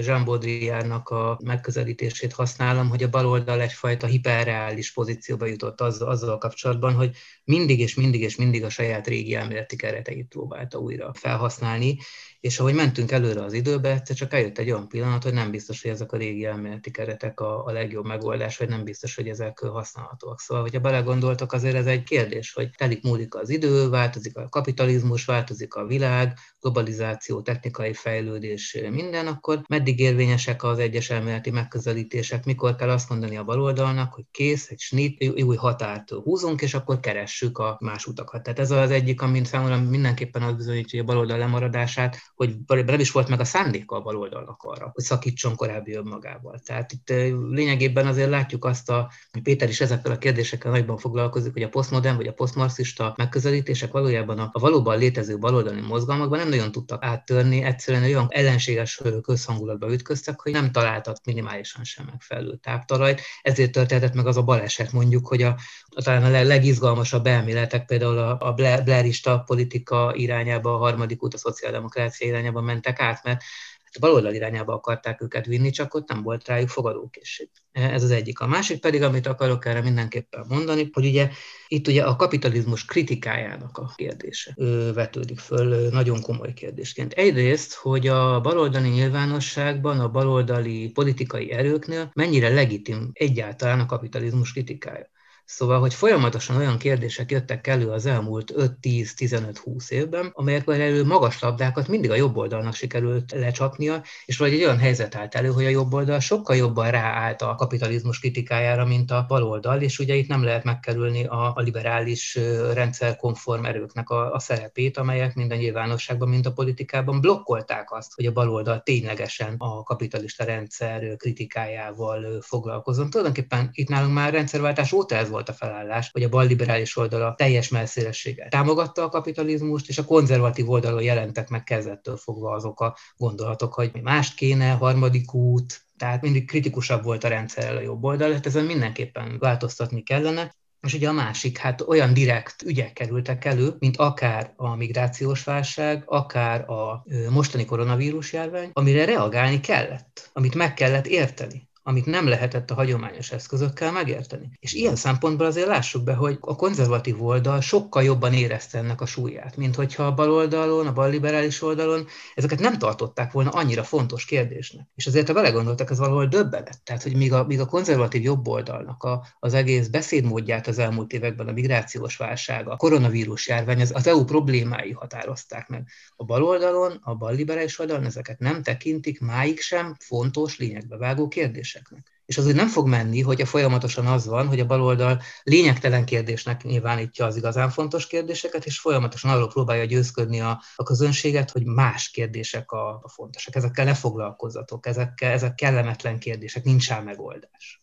[0.00, 6.94] Jean Baudrillardnak a megközelítését használom, hogy a baloldal egyfajta hiperreális pozícióba jutott azzal, azzal kapcsolatban,
[6.94, 11.98] hogy mindig és mindig és mindig a saját régi elméleti kereteit próbálta újra felhasználni,
[12.40, 15.82] és ahogy mentünk előre az időbe, egyszer csak eljött egy olyan pillanat, hogy nem biztos,
[15.82, 19.58] hogy ezek a régi elméleti keretek a, a legjobb megoldás, vagy nem biztos, hogy ezek
[19.58, 20.40] használhatóak.
[20.40, 25.24] Szóval, hogyha belegondoltak, azért ez egy kérdés, hogy telik múlik az idő, változik a kapitalizmus,
[25.24, 32.76] változik a világ, globalizáció, technikai fejlődés, minden, akkor meddig érvényesek az egyes elméleti megközelítések, mikor
[32.76, 37.58] kell azt mondani a baloldalnak, hogy kész, egy snit, új határt húzunk, és akkor keressük
[37.58, 38.42] a más utakat.
[38.42, 43.00] Tehát ez az egyik, amit számomra mindenképpen az bizonyítja, hogy a baloldal lemaradását, hogy nem
[43.00, 46.58] is volt meg a szándéka a baloldalnak arra, hogy szakítson korábbi önmagával.
[46.64, 47.08] Tehát itt
[47.50, 51.68] lényegében azért látjuk azt, a, hogy Péter is ezekkel a kérdésekkel nagyban foglalkozik, hogy a
[51.68, 57.04] posztmodern vagy a posztmarxista megközelítések valójában a, a valóban létező baloldali mozgalmakban nem nagyon tudtak
[57.04, 63.20] áttörni, egyszerűen olyan ellenséges közhangulatba ütköztek, hogy nem találtak minimálisan sem megfelelő táptalajt.
[63.42, 65.56] Ezért történhetett meg az a baleset mondjuk, hogy a,
[65.88, 71.38] a talán a legizgalmasabb elméletek, például a, a Blairista politika irányába, a harmadik út a
[71.38, 73.42] szociáldemokrácia irányába mentek át, mert
[73.82, 77.48] hát baloldal irányába akarták őket vinni, csak ott nem volt rájuk fogadókészség.
[77.72, 78.40] Ez az egyik.
[78.40, 81.30] A másik pedig, amit akarok erre mindenképpen mondani, hogy ugye
[81.68, 84.54] itt ugye a kapitalizmus kritikájának a kérdése
[84.94, 87.12] vetődik föl nagyon komoly kérdésként.
[87.12, 95.10] Egyrészt, hogy a baloldali nyilvánosságban, a baloldali politikai erőknél mennyire legitim egyáltalán a kapitalizmus kritikája.
[95.52, 101.88] Szóval, hogy folyamatosan olyan kérdések jöttek elő az elmúlt 5-10-15-20 évben, amelyekben elő magas labdákat
[101.88, 105.68] mindig a jobb oldalnak sikerült lecsapnia, és vagy egy olyan helyzet állt elő, hogy a
[105.68, 110.28] jobb oldal sokkal jobban ráállt a kapitalizmus kritikájára, mint a bal oldal, és ugye itt
[110.28, 112.38] nem lehet megkerülni a, a liberális
[112.72, 118.26] rendszerkonform erőknek a, a szerepét, amelyek mind a nyilvánosságban, mind a politikában blokkolták azt, hogy
[118.26, 123.10] a baloldal ténylegesen a kapitalista rendszer kritikájával foglalkozzon.
[123.10, 127.34] Tulajdonképpen itt nálunk már rendszerváltás óta ez volt volt a felállás, hogy a balliberális oldala
[127.34, 132.96] teljes melszélességgel támogatta a kapitalizmust, és a konzervatív oldalon jelentek meg kezdettől fogva azok a
[133.16, 138.32] gondolatok, hogy mást kéne, harmadik út, tehát mindig kritikusabb volt a rendszer a jobb oldal,
[138.32, 140.54] hát ezen mindenképpen változtatni kellene.
[140.80, 146.02] És ugye a másik, hát olyan direkt ügyek kerültek elő, mint akár a migrációs válság,
[146.06, 152.70] akár a mostani koronavírus járvány, amire reagálni kellett, amit meg kellett érteni amit nem lehetett
[152.70, 154.50] a hagyományos eszközökkel megérteni.
[154.58, 159.06] És ilyen szempontból azért lássuk be, hogy a konzervatív oldal sokkal jobban érezte ennek a
[159.06, 164.24] súlyát, mint hogyha a bal oldalon, a balliberális oldalon ezeket nem tartották volna annyira fontos
[164.24, 164.86] kérdésnek.
[164.94, 166.82] És azért, ha belegondoltak, ez valahol döbbenet.
[166.82, 171.12] Tehát, hogy míg a, míg a konzervatív jobb oldalnak a, az egész beszédmódját az elmúlt
[171.12, 175.88] években a migrációs válság, a koronavírus járvány, az, az EU problémái határozták meg.
[176.16, 181.69] A bal oldalon, a balliberális oldalon ezeket nem tekintik máig sem fontos, lényegbe vágó kérdések
[181.70, 182.22] kérdéseknek.
[182.26, 187.24] És azért nem fog menni, hogyha folyamatosan az van, hogy a baloldal lényegtelen kérdésnek nyilvánítja
[187.26, 192.70] az igazán fontos kérdéseket, és folyamatosan arról próbálja győzködni a, a közönséget, hogy más kérdések
[192.70, 193.54] a, a fontosak.
[193.54, 197.80] Ezekkel ne foglalkozzatok, ezekkel, ezek kellemetlen kérdések, nincs rá megoldás.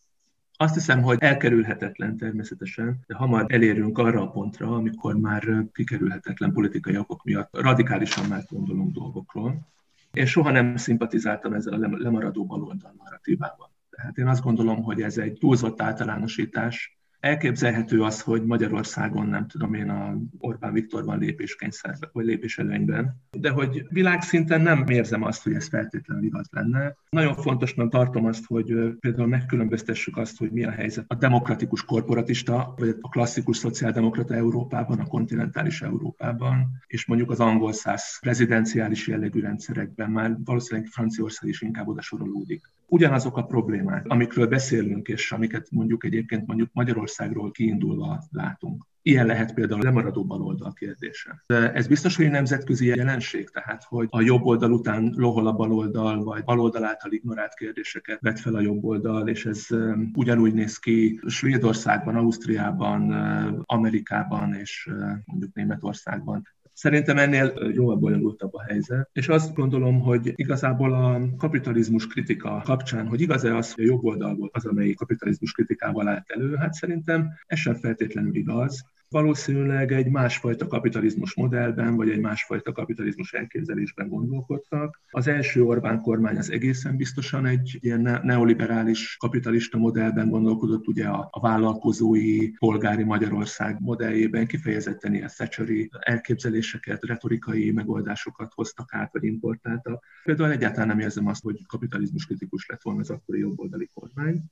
[0.60, 6.98] Azt hiszem, hogy elkerülhetetlen természetesen, de hamar elérünk arra a pontra, amikor már kikerülhetetlen politikai
[6.98, 9.68] okok miatt radikálisan meggondolunk dolgokról.
[10.12, 13.70] Én soha nem szimpatizáltam ezzel a lemaradó baloldal narratívával.
[13.98, 19.74] Tehát én azt gondolom, hogy ez egy túlzott általánosítás, Elképzelhető az, hogy Magyarországon, nem tudom
[19.74, 25.52] én, a Orbán Viktor van lépéskényszerben, vagy lépéselőnyben, de hogy világszinten nem érzem azt, hogy
[25.52, 26.96] ez feltétlenül igaz lenne.
[27.10, 32.74] Nagyon fontosnak tartom azt, hogy például megkülönböztessük azt, hogy mi a helyzet a demokratikus korporatista,
[32.76, 39.40] vagy a klasszikus szociáldemokrata Európában, a kontinentális Európában, és mondjuk az angol száz prezidenciális jellegű
[39.40, 42.70] rendszerekben, már valószínűleg Franciaország is inkább oda sorolódik.
[42.90, 48.86] Ugyanazok a problémák, amikről beszélünk, és amiket mondjuk egyébként mondjuk Magyarország Magyarországról kiindulva látunk.
[49.02, 51.42] Ilyen lehet például a lemaradó baloldal kérdése.
[51.46, 56.24] De ez biztos, hogy nemzetközi jelenség, tehát hogy a jobb oldal után lohol a baloldal,
[56.24, 60.78] vagy baloldal által ignorált kérdéseket vet fel a jobb oldal, és ez um, ugyanúgy néz
[60.78, 66.48] ki Svédországban, Ausztriában, uh, Amerikában és uh, mondjuk Németországban.
[66.78, 73.06] Szerintem ennél jóval bonyolultabb a helyzet, és azt gondolom, hogy igazából a kapitalizmus kritika kapcsán,
[73.06, 76.72] hogy igaz-e az, hogy a jobb oldal volt az, amelyik kapitalizmus kritikával állt elő, hát
[76.72, 78.84] szerintem ez sem feltétlenül igaz.
[79.08, 85.00] Valószínűleg egy másfajta kapitalizmus modellben, vagy egy másfajta kapitalizmus elképzelésben gondolkodtak.
[85.10, 91.38] Az első Orbán kormány az egészen biztosan egy ilyen neoliberális kapitalista modellben gondolkodott, ugye a,
[91.40, 100.04] vállalkozói, polgári Magyarország modelljében kifejezetten ilyen Thatcheri elképzeléseket, retorikai megoldásokat hoztak át, vagy importáltak.
[100.24, 104.42] Például egyáltalán nem érzem azt, hogy kapitalizmus kritikus lett volna az akkori jobboldali kormány.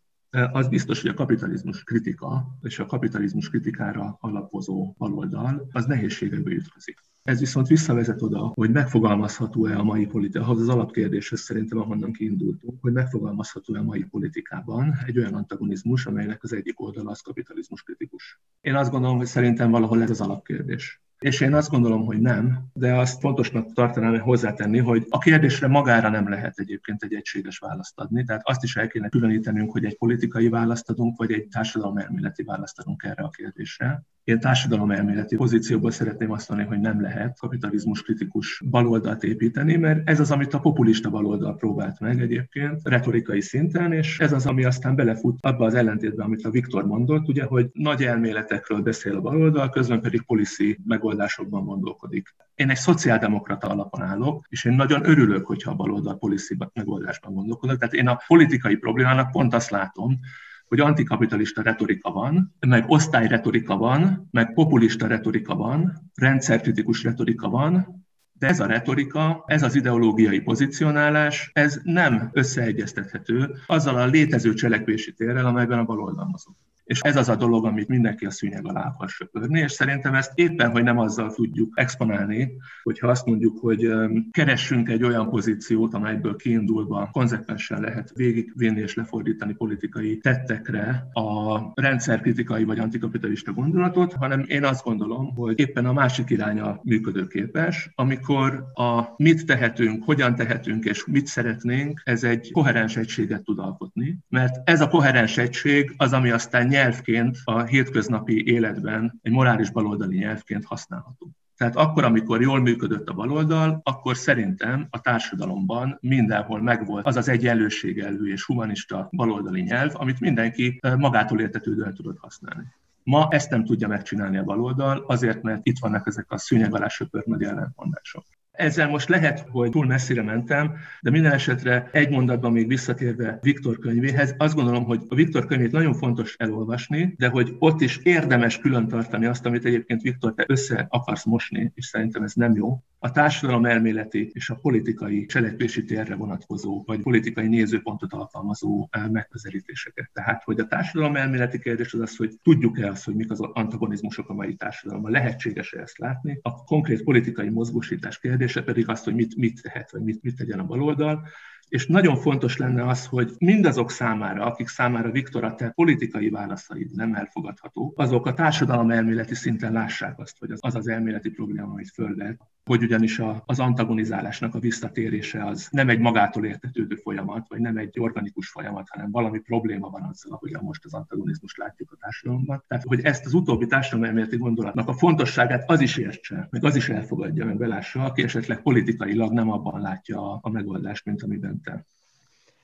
[0.52, 6.98] Az biztos, hogy a kapitalizmus kritika és a kapitalizmus kritikára alapozó baloldal az nehézségekbe ütközik.
[7.22, 12.78] Ez viszont visszavezet oda, hogy megfogalmazható-e a mai politika, ahhoz az alapkérdéshez szerintem, ahonnan kiindultunk,
[12.80, 18.40] hogy megfogalmazható-e a mai politikában egy olyan antagonizmus, amelynek az egyik oldala az kapitalizmus kritikus.
[18.60, 21.00] Én azt gondolom, hogy szerintem valahol ez az alapkérdés.
[21.18, 26.08] És én azt gondolom, hogy nem, de azt fontosnak tartanám hozzátenni, hogy a kérdésre magára
[26.08, 28.24] nem lehet egyébként egy egységes választ adni.
[28.24, 32.78] Tehát azt is el kéne különítenünk, hogy egy politikai választ adunk, vagy egy társadalomelméleti választ
[32.78, 34.02] adunk erre a kérdésre.
[34.26, 40.20] Én társadalomelméleti pozícióból szeretném azt mondani, hogy nem lehet kapitalizmus kritikus baloldalt építeni, mert ez
[40.20, 44.94] az, amit a populista baloldal próbált meg egyébként retorikai szinten, és ez az, ami aztán
[44.94, 49.68] belefut abba az ellentétbe, amit a Viktor mondott, ugye, hogy nagy elméletekről beszél a baloldal,
[49.68, 52.34] közben pedig policy megoldásokban gondolkodik.
[52.54, 57.78] Én egy szociáldemokrata alapon állok, és én nagyon örülök, hogyha a baloldal policy megoldásban gondolkodok.
[57.78, 60.18] Tehát én a politikai problémának pont azt látom,
[60.68, 68.04] hogy antikapitalista retorika van, meg osztályretorika van, meg populista retorika van, rendszerkritikus retorika van,
[68.38, 75.12] de ez a retorika, ez az ideológiai pozicionálás, ez nem összeegyeztethető azzal a létező cselekvési
[75.12, 76.54] térrel, amelyben a baloldal mozog.
[76.86, 80.32] És ez az a dolog, amit mindenki a szűnyeg alá akar söpörni, és szerintem ezt
[80.34, 83.88] éppen, hogy nem azzal tudjuk exponálni, hogyha azt mondjuk, hogy
[84.30, 92.64] keressünk egy olyan pozíciót, amelyből kiindulva konzekvensen lehet végigvinni és lefordítani politikai tettekre a rendszerkritikai
[92.64, 99.02] vagy antikapitalista gondolatot, hanem én azt gondolom, hogy éppen a másik iránya működőképes, amikor a
[99.16, 104.80] mit tehetünk, hogyan tehetünk és mit szeretnénk, ez egy koherens egységet tud alkotni, mert ez
[104.80, 111.30] a koherens egység az, ami aztán nyelvként a hétköznapi életben egy morális baloldali nyelvként használható.
[111.56, 117.28] Tehát akkor, amikor jól működött a baloldal, akkor szerintem a társadalomban mindenhol megvolt az az
[117.28, 122.66] egyenlőségelvű és humanista baloldali nyelv, amit mindenki eh, magától értetődően tudott használni.
[123.02, 126.88] Ma ezt nem tudja megcsinálni a baloldal, azért, mert itt vannak ezek a szűnyeg alá
[126.88, 128.24] söpört nagy ellentmondások.
[128.56, 133.78] Ezzel most lehet, hogy túl messzire mentem, de minden esetre egy mondatban még visszatérve Viktor
[133.78, 138.58] könyvéhez, azt gondolom, hogy a Viktor könyvét nagyon fontos elolvasni, de hogy ott is érdemes
[138.58, 142.82] külön tartani azt, amit egyébként Viktor te össze akarsz mosni, és szerintem ez nem jó,
[142.98, 150.10] a társadalom elméleti és a politikai cselekvési térre vonatkozó, vagy politikai nézőpontot alkalmazó eh, megközelítéseket.
[150.12, 154.28] Tehát, hogy a társadalom elméleti kérdés az az, hogy tudjuk-e azt, hogy mik az antagonizmusok
[154.28, 156.38] a mai társadalomban, lehetséges-e ezt látni.
[156.42, 160.58] A konkrét politikai mozgósítás kérdése pedig az, hogy mit, mit tehet, vagy mit, mit tegyen
[160.58, 161.26] a baloldal.
[161.68, 166.94] És nagyon fontos lenne az, hogy mindazok számára, akik számára Viktor a te politikai válaszaid
[166.94, 171.90] nem elfogadható, azok a társadalom elméleti szinten lássák azt, hogy az az, elméleti probléma, amit
[171.90, 177.76] fölvet, hogy ugyanis az antagonizálásnak a visszatérése az nem egy magától értetődő folyamat, vagy nem
[177.76, 182.64] egy organikus folyamat, hanem valami probléma van azzal, ahogy most az antagonizmus látjuk a társadalomban.
[182.68, 186.88] Tehát, hogy ezt az utóbbi társadalomelméleti gondolatnak a fontosságát az is értse, meg az is
[186.88, 191.86] elfogadja, meg belássa, aki esetleg politikailag nem abban látja a, a megoldást, mint amiben te.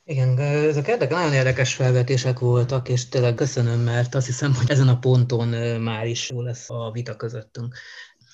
[0.04, 4.88] Igen, ezek érdekes, nagyon érdekes felvetések voltak, és tényleg köszönöm, mert azt hiszem, hogy ezen
[4.88, 7.74] a ponton már is jó lesz a vita közöttünk.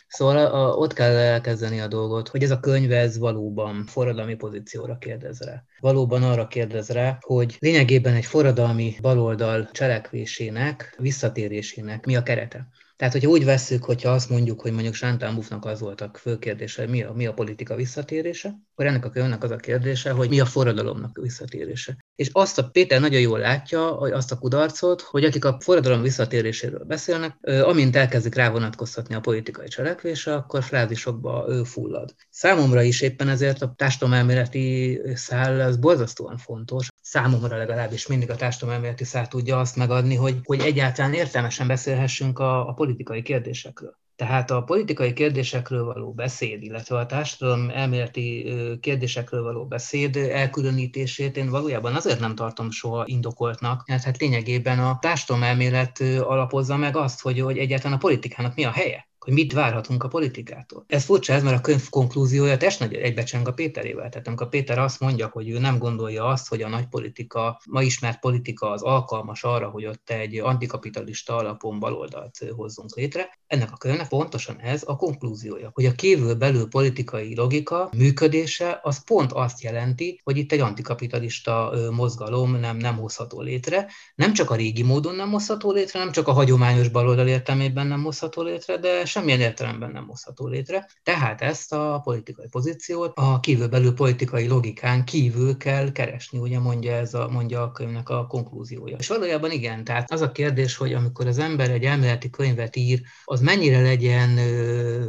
[0.08, 5.40] Szóval ott kell elkezdeni a dolgot, hogy ez a könyv ez valóban forradalmi pozícióra kérdez
[5.40, 5.62] rá.
[5.80, 12.68] Valóban arra kérdez rá, hogy lényegében egy forradalmi baloldal cselekvésének, visszatérésének mi a kerete.
[12.98, 16.38] Tehát, hogyha úgy vesszük, hogyha azt mondjuk, hogy mondjuk Sántán Buffnak az volt a fő
[16.38, 20.28] kérdése, mi a, mi a politika visszatérése, akkor ennek a könyvnek az a kérdése, hogy
[20.28, 21.96] mi a forradalomnak a visszatérése.
[22.14, 26.02] És azt a Péter nagyon jól látja, hogy azt a kudarcot, hogy akik a forradalom
[26.02, 32.14] visszatéréséről beszélnek, amint elkezdik rávonatkoztatni a politikai cselekvésre, akkor frázisokba ő fullad.
[32.30, 36.88] Számomra is éppen ezért a társadalomelméleti szál az borzasztóan fontos.
[37.02, 42.68] Számomra legalábbis mindig a társadalomelméleti szál tudja azt megadni, hogy, hogy egyáltalán értelmesen beszélhessünk a,
[42.68, 43.96] a politikai kérdésekről.
[44.16, 51.50] Tehát a politikai kérdésekről való beszéd, illetve a társadalom elméleti kérdésekről való beszéd elkülönítését én
[51.50, 57.20] valójában azért nem tartom soha indokoltnak, mert hát lényegében a társadalom elmélet alapozza meg azt,
[57.20, 60.84] hogy, hogy egyáltalán a politikának mi a helye hogy mit várhatunk a politikától.
[60.86, 64.08] Ez furcsa, ez, mert a könyv konklúziója test nagy egybecseng a Péterével.
[64.08, 67.82] Tehát amikor Péter azt mondja, hogy ő nem gondolja azt, hogy a nagy politika, ma
[67.82, 73.76] ismert politika az alkalmas arra, hogy ott egy antikapitalista alapon baloldalt hozzunk létre, ennek a
[73.76, 80.20] könyvnek pontosan ez a konklúziója, hogy a kívül-belül politikai logika működése az pont azt jelenti,
[80.24, 85.30] hogy itt egy antikapitalista mozgalom nem, nem hozható létre, nem csak a régi módon nem
[85.30, 90.06] hozható létre, nem csak a hagyományos baloldal értelmében nem hozható létre, de semmilyen értelemben nem
[90.06, 90.88] hozható létre.
[91.02, 97.14] Tehát ezt a politikai pozíciót a kívülbelül politikai logikán kívül kell keresni, ugye mondja ez
[97.14, 98.96] a, mondja a könyvnek a konklúziója.
[98.96, 103.00] És valójában igen, tehát az a kérdés, hogy amikor az ember egy elméleti könyvet ír,
[103.24, 104.38] az mennyire legyen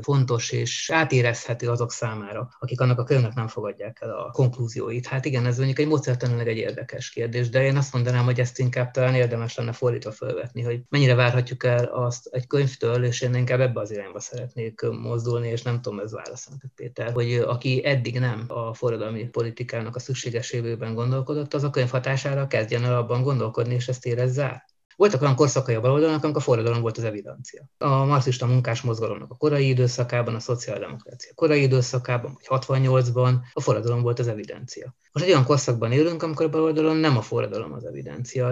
[0.01, 5.07] fontos és átérezhető azok számára, akik annak a könyvnek nem fogadják el a konklúzióit.
[5.07, 8.59] Hát igen, ez mondjuk egy módszertanilag egy érdekes kérdés, de én azt mondanám, hogy ezt
[8.59, 13.33] inkább talán érdemes lenne fordítva felvetni, hogy mennyire várhatjuk el azt egy könyvtől, és én
[13.33, 18.19] inkább ebbe az irányba szeretnék mozdulni, és nem tudom, ez válaszol Péter, hogy aki eddig
[18.19, 23.73] nem a forradalmi politikának a szükségességében gondolkodott, az a könyv hatására kezdjen el abban gondolkodni,
[23.73, 24.78] és ezt érezze át.
[24.99, 27.69] Voltak olyan korszakai a baloldalnak, amikor a forradalom volt az evidencia.
[27.77, 34.01] A marxista munkás mozgalomnak a korai időszakában, a szociáldemokrácia korai időszakában, vagy 68-ban a forradalom
[34.01, 34.95] volt az evidencia.
[35.11, 38.51] Most egy olyan korszakban élünk, amikor a baloldalon nem a forradalom az evidencia.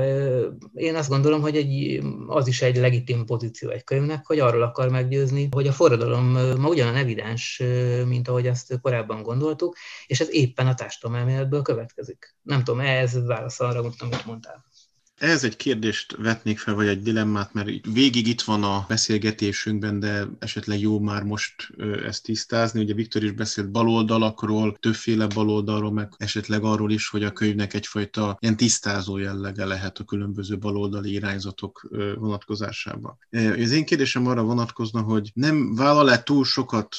[0.74, 4.90] Én azt gondolom, hogy egy, az is egy legitim pozíció egy könyvnek, hogy arról akar
[4.90, 6.26] meggyőzni, hogy a forradalom
[6.58, 7.64] ma ugyanan evidens,
[8.06, 12.36] mint ahogy azt korábban gondoltuk, és ez éppen a társadalomelméletből következik.
[12.42, 14.66] Nem tudom, ez válasz arra, amit mondtál.
[15.18, 20.28] Ez egy kérdést vetnék fel, vagy egy dilemmát, mert végig itt van a beszélgetésünkben, de
[20.40, 21.70] esetleg jó már most
[22.06, 22.82] ezt tisztázni.
[22.82, 28.38] Ugye Viktor is beszélt baloldalakról, többféle baloldalról, meg esetleg arról is, hogy a könyvnek egyfajta
[28.40, 33.18] ilyen tisztázó jellege lehet a különböző baloldali irányzatok vonatkozásában.
[33.32, 36.96] Az én kérdésem arra vonatkozna, hogy nem vállal-e túl sokat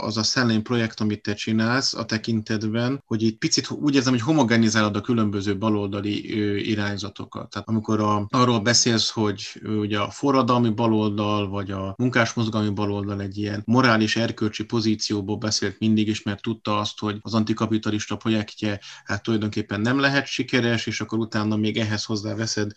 [0.00, 4.22] az a szellemi projekt, amit te csinálsz a tekintetben, hogy itt picit úgy érzem, hogy
[4.22, 7.50] homogenizálod a különböző baloldali irányzatokat.
[7.50, 13.38] Tehát amikor a, arról beszélsz, hogy ugye a forradalmi baloldal, vagy a munkásmozgalmi baloldal egy
[13.38, 19.22] ilyen morális, erkölcsi pozícióból beszélt mindig is, mert tudta azt, hogy az antikapitalista projektje hát
[19.22, 22.70] tulajdonképpen nem lehet sikeres, és akkor utána még ehhez hozzáveszed,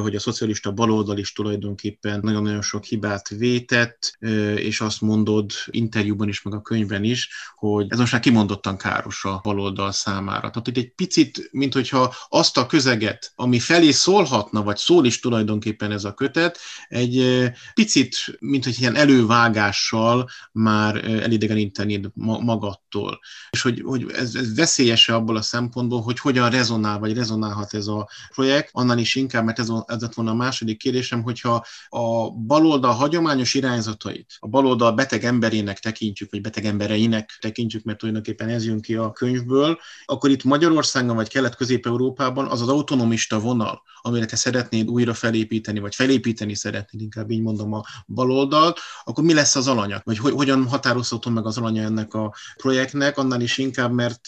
[0.00, 4.16] hogy a szocialista baloldal is tulajdonképpen nagyon-nagyon sok hibát vétett,
[4.56, 8.76] és azt mondod interjúban interjúban is, meg a könyvben is, hogy ez most már kimondottan
[8.76, 10.50] káros a baloldal számára.
[10.50, 15.20] Tehát itt egy picit, mint hogyha azt a közeget, ami felé szólhatna, vagy szól is
[15.20, 16.58] tulajdonképpen ez a kötet,
[16.88, 23.20] egy picit, mint hogy ilyen elővágással már elidegenítenéd magadtól.
[23.50, 27.86] És hogy, hogy ez, ez veszélyes abból a szempontból, hogy hogyan rezonál, vagy rezonálhat ez
[27.86, 32.30] a projekt, annál is inkább, mert ez, ez lett volna a második kérdésem, hogyha a
[32.30, 38.48] baloldal hagyományos irányzatait, a baloldal beteg emberének tekint tekintjük, vagy beteg embereinek tekintjük, mert tulajdonképpen
[38.48, 44.24] ez jön ki a könyvből, akkor itt Magyarországon vagy Kelet-Közép-Európában az az autonomista vonal, amire
[44.24, 49.56] te szeretnéd újra felépíteni, vagy felépíteni szeretnéd, inkább így mondom a baloldalt, akkor mi lesz
[49.56, 50.00] az alanya?
[50.04, 54.20] Vagy hogy, hogyan határozható meg az alanya ennek a projektnek, annál is inkább, mert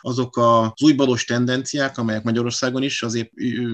[0.00, 3.30] azok az új balos tendenciák, amelyek Magyarországon is azért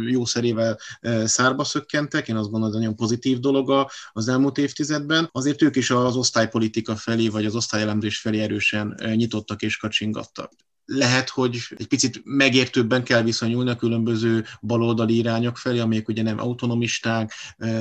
[0.09, 0.79] jó szerével
[1.25, 5.91] szárba szökkentek, én azt gondolom, hogy nagyon pozitív dolog az elmúlt évtizedben, azért ők is
[5.91, 10.53] az osztálypolitika felé, vagy az az osztályelemzés felé erősen nyitottak és kacsingattak
[10.87, 16.39] lehet, hogy egy picit megértőbben kell viszonyulni a különböző baloldali irányok felé, amelyek ugye nem
[16.39, 17.33] autonomisták,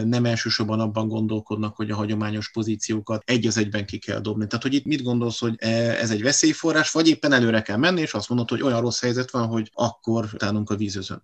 [0.05, 4.47] nem elsősorban abban gondolkodnak, hogy a hagyományos pozíciókat egy az egyben ki kell dobni.
[4.47, 8.13] Tehát, hogy itt mit gondolsz, hogy ez egy veszélyforrás, vagy éppen előre kell menni, és
[8.13, 11.23] azt mondod, hogy olyan rossz helyzet van, hogy akkor tánunk a vízözön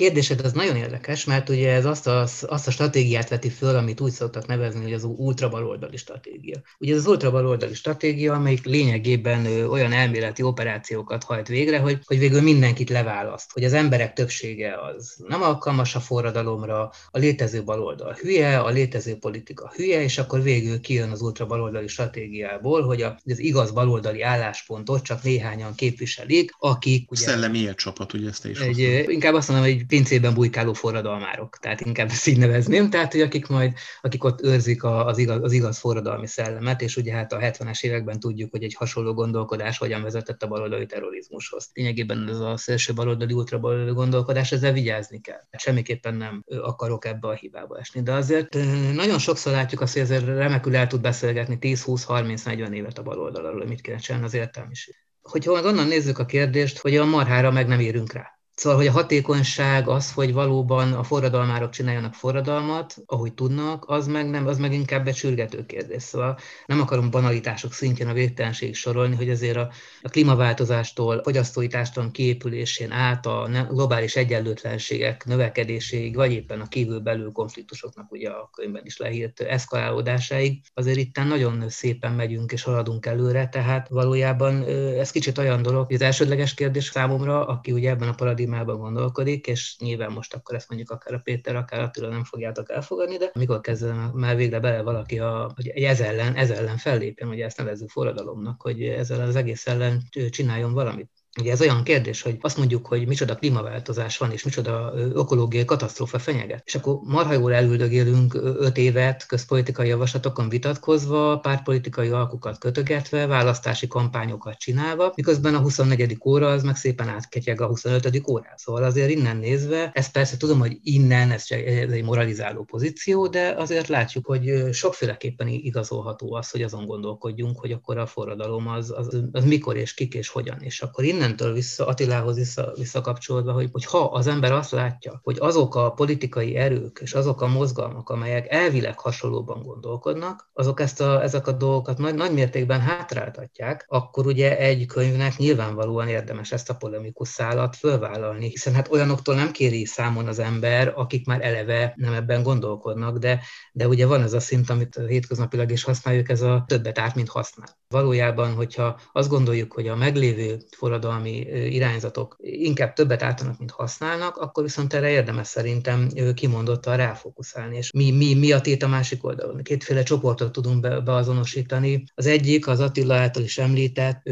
[0.00, 4.00] kérdésed az nagyon érdekes, mert ugye ez azt a, azt a stratégiát veti föl, amit
[4.00, 6.60] úgy szoktak nevezni, hogy az ultrabaloldali stratégia.
[6.78, 12.40] Ugye ez az ultrabaloldali stratégia, amelyik lényegében olyan elméleti operációkat hajt végre, hogy, hogy végül
[12.42, 18.58] mindenkit leválaszt, hogy az emberek többsége az nem alkalmas a forradalomra, a létező baloldal hülye,
[18.58, 24.22] a létező politika hülye, és akkor végül kijön az ultrabaloldali stratégiából, hogy az igaz baloldali
[24.22, 27.10] álláspontot csak néhányan képviselik, akik...
[27.10, 31.80] Ugye, Szellemi élcsapat, ugye ezt is egy, Inkább azt mondom, hogy pincében bujkáló forradalmárok, tehát
[31.80, 35.78] inkább ezt így nevezném, tehát hogy akik majd, akik ott őrzik az igaz, az igaz
[35.78, 40.42] forradalmi szellemet, és ugye hát a 70-es években tudjuk, hogy egy hasonló gondolkodás hogyan vezetett
[40.42, 41.70] a baloldali terrorizmushoz.
[41.72, 45.40] Lényegében ez a szélső baloldali, ultrabaloldali gondolkodás, ezzel vigyázni kell.
[45.58, 48.54] Semmiképpen nem akarok ebbe a hibába esni, de azért
[48.94, 52.98] nagyon sokszor látjuk azt, hogy ezért remekül el tud beszélgetni 10, 20, 30, 40 évet
[52.98, 54.94] a baloldalról, mit kéne csinálni az értelmiség.
[55.22, 58.92] Hogyha onnan nézzük a kérdést, hogy a marhára meg nem érünk rá Szóval, hogy a
[58.92, 64.72] hatékonyság az, hogy valóban a forradalmárok csináljanak forradalmat, ahogy tudnak, az meg, nem, az meg
[64.72, 66.02] inkább egy sürgető kérdés.
[66.02, 69.70] Szóval nem akarom banalitások szintjén a végtelenség sorolni, hogy azért a,
[70.02, 78.12] a klímaváltozástól, fogyasztói társadalom kiépülésén át a globális egyenlőtlenségek növekedéséig, vagy éppen a kívül-belül konfliktusoknak
[78.12, 83.88] ugye a könyvben is leírt eszkalálódásáig, azért itt nagyon szépen megyünk és haladunk előre, tehát
[83.88, 84.64] valójában
[84.98, 89.46] ez kicsit olyan dolog, hogy az elsődleges kérdés számomra, aki ugye ebben a paradigmában gondolkodik,
[89.46, 93.30] és nyilván most akkor ezt mondjuk akár a Péter, akár Attila nem fogjátok elfogadni, de
[93.34, 97.56] amikor kezdem már végre bele valaki, a, hogy ez ellen, ez ellen fellépjen, ugye ezt
[97.56, 101.19] nevezzük forradalomnak, hogy ezzel az egész ellen csináljon valamit.
[101.38, 106.18] Ugye ez olyan kérdés, hogy azt mondjuk, hogy micsoda klímaváltozás van, és micsoda ökológiai katasztrófa
[106.18, 106.62] fenyeget.
[106.64, 114.58] És akkor marha jól elüldögélünk öt évet közpolitikai javaslatokon vitatkozva, pártpolitikai alkukat kötögetve, választási kampányokat
[114.58, 116.18] csinálva, miközben a 24.
[116.24, 118.22] óra az meg szépen átketyeg a 25.
[118.28, 118.54] órá.
[118.56, 123.26] Szóval azért innen nézve, ez persze tudom, hogy innen ez, csak, ez egy moralizáló pozíció,
[123.26, 128.90] de azért látjuk, hogy sokféleképpen igazolható az, hogy azon gondolkodjunk, hogy akkor a forradalom az,
[128.96, 130.60] az, az mikor és kik és hogyan.
[130.60, 135.20] És akkor innen innentől vissza, Attilához vissza, visszakapcsolódva, hogy, hogy ha az ember azt látja,
[135.22, 141.00] hogy azok a politikai erők és azok a mozgalmak, amelyek elvileg hasonlóban gondolkodnak, azok ezt
[141.00, 146.70] a, ezek a dolgokat nagy, nagy mértékben hátráltatják, akkor ugye egy könyvnek nyilvánvalóan érdemes ezt
[146.70, 151.92] a polemikus szállat fölvállalni, hiszen hát olyanoktól nem kéri számon az ember, akik már eleve
[151.96, 153.40] nem ebben gondolkodnak, de,
[153.72, 157.28] de ugye van ez a szint, amit hétköznapilag is használjuk, ez a többet át, mint
[157.28, 157.78] használ.
[157.88, 164.36] Valójában, hogyha azt gondoljuk, hogy a meglévő forradalom társadalmi irányzatok inkább többet ártanak, mint használnak,
[164.36, 167.76] akkor viszont erre érdemes szerintem kimondottan ráfókuszálni.
[167.76, 169.62] És mi, mi, mi a tét a másik oldalon?
[169.62, 172.04] Kétféle csoportot tudunk be, beazonosítani.
[172.14, 174.22] Az egyik az Attila által is említett,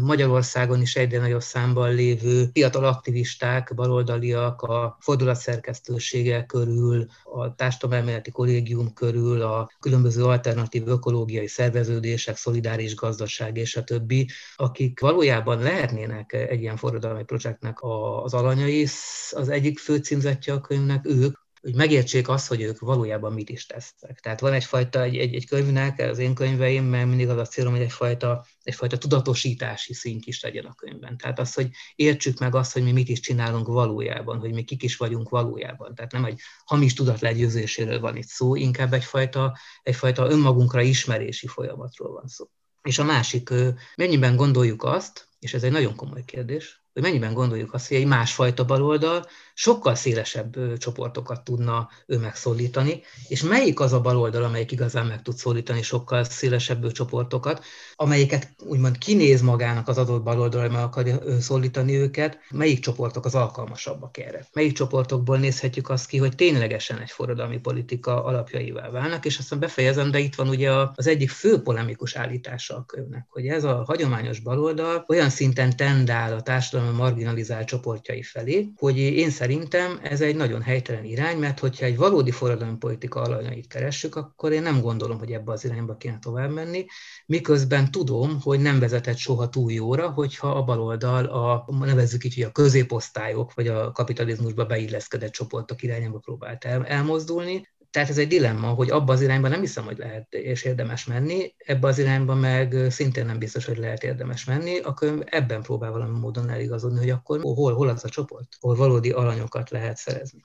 [0.00, 8.92] Magyarországon is egyre nagyobb számban lévő fiatal aktivisták, baloldaliak, a fordulatszerkesztősége körül, a társadalomelméleti kollégium
[8.92, 16.50] körül, a különböző alternatív ökológiai szerveződések, szolidáris gazdaság és a többi, akik valójában lehetnének ennek
[16.50, 17.78] egy ilyen forradalmi projektnek
[18.22, 18.82] az alanyai.
[19.30, 23.66] Az egyik fő címzetje a könyvnek ők, hogy megértsék azt, hogy ők valójában mit is
[23.66, 24.20] tesznek.
[24.20, 27.72] Tehát van egyfajta, egy, egy, egy könyvnek, az én könyveim, mert mindig az a célom,
[27.72, 31.16] hogy egyfajta, egyfajta tudatosítási szint is legyen a könyvben.
[31.16, 34.82] Tehát az, hogy értsük meg azt, hogy mi mit is csinálunk valójában, hogy mi kik
[34.82, 35.94] is vagyunk valójában.
[35.94, 42.12] Tehát nem egy hamis tudat legyőzéséről van itt szó, inkább egyfajta, egyfajta önmagunkra ismerési folyamatról
[42.12, 42.46] van szó.
[42.82, 43.50] És a másik,
[43.96, 48.06] mennyiben gondoljuk azt, és ez egy nagyon komoly kérdés, hogy mennyiben gondoljuk azt, hogy egy
[48.06, 55.06] másfajta baloldal sokkal szélesebb csoportokat tudna ő megszólítani, és melyik az a baloldal, amelyik igazán
[55.06, 61.40] meg tud szólítani sokkal szélesebb csoportokat, amelyiket úgymond kinéz magának az adott baloldal, meg akarja
[61.40, 64.46] szólítani őket, melyik csoportok az alkalmasabbak erre.
[64.52, 70.10] Melyik csoportokból nézhetjük azt ki, hogy ténylegesen egy forradalmi politika alapjaivá válnak, és aztán befejezem,
[70.10, 74.40] de itt van ugye az egyik fő polemikus állítása a könyvnek, hogy ez a hagyományos
[74.40, 80.62] baloldal olyan szinten tendál a társadalom marginalizált csoportjai felé, hogy én szerintem ez egy nagyon
[80.62, 85.32] helytelen irány, mert hogyha egy valódi forradalmi politika alanyait keressük, akkor én nem gondolom, hogy
[85.32, 86.84] ebbe az irányba kéne tovább menni,
[87.26, 92.42] miközben tudom, hogy nem vezetett soha túl jóra, hogyha a baloldal, a, nevezzük így, hogy
[92.42, 98.68] a középosztályok, vagy a kapitalizmusba beilleszkedett csoportok irányába próbált el, elmozdulni, tehát ez egy dilemma,
[98.68, 102.76] hogy abba az irányba nem hiszem, hogy lehet és érdemes menni, ebbe az irányba meg
[102.88, 107.40] szintén nem biztos, hogy lehet érdemes menni, akkor ebben próbál valami módon eligazodni, hogy akkor
[107.40, 110.44] hol, hol az a csoport, hol valódi alanyokat lehet szerezni.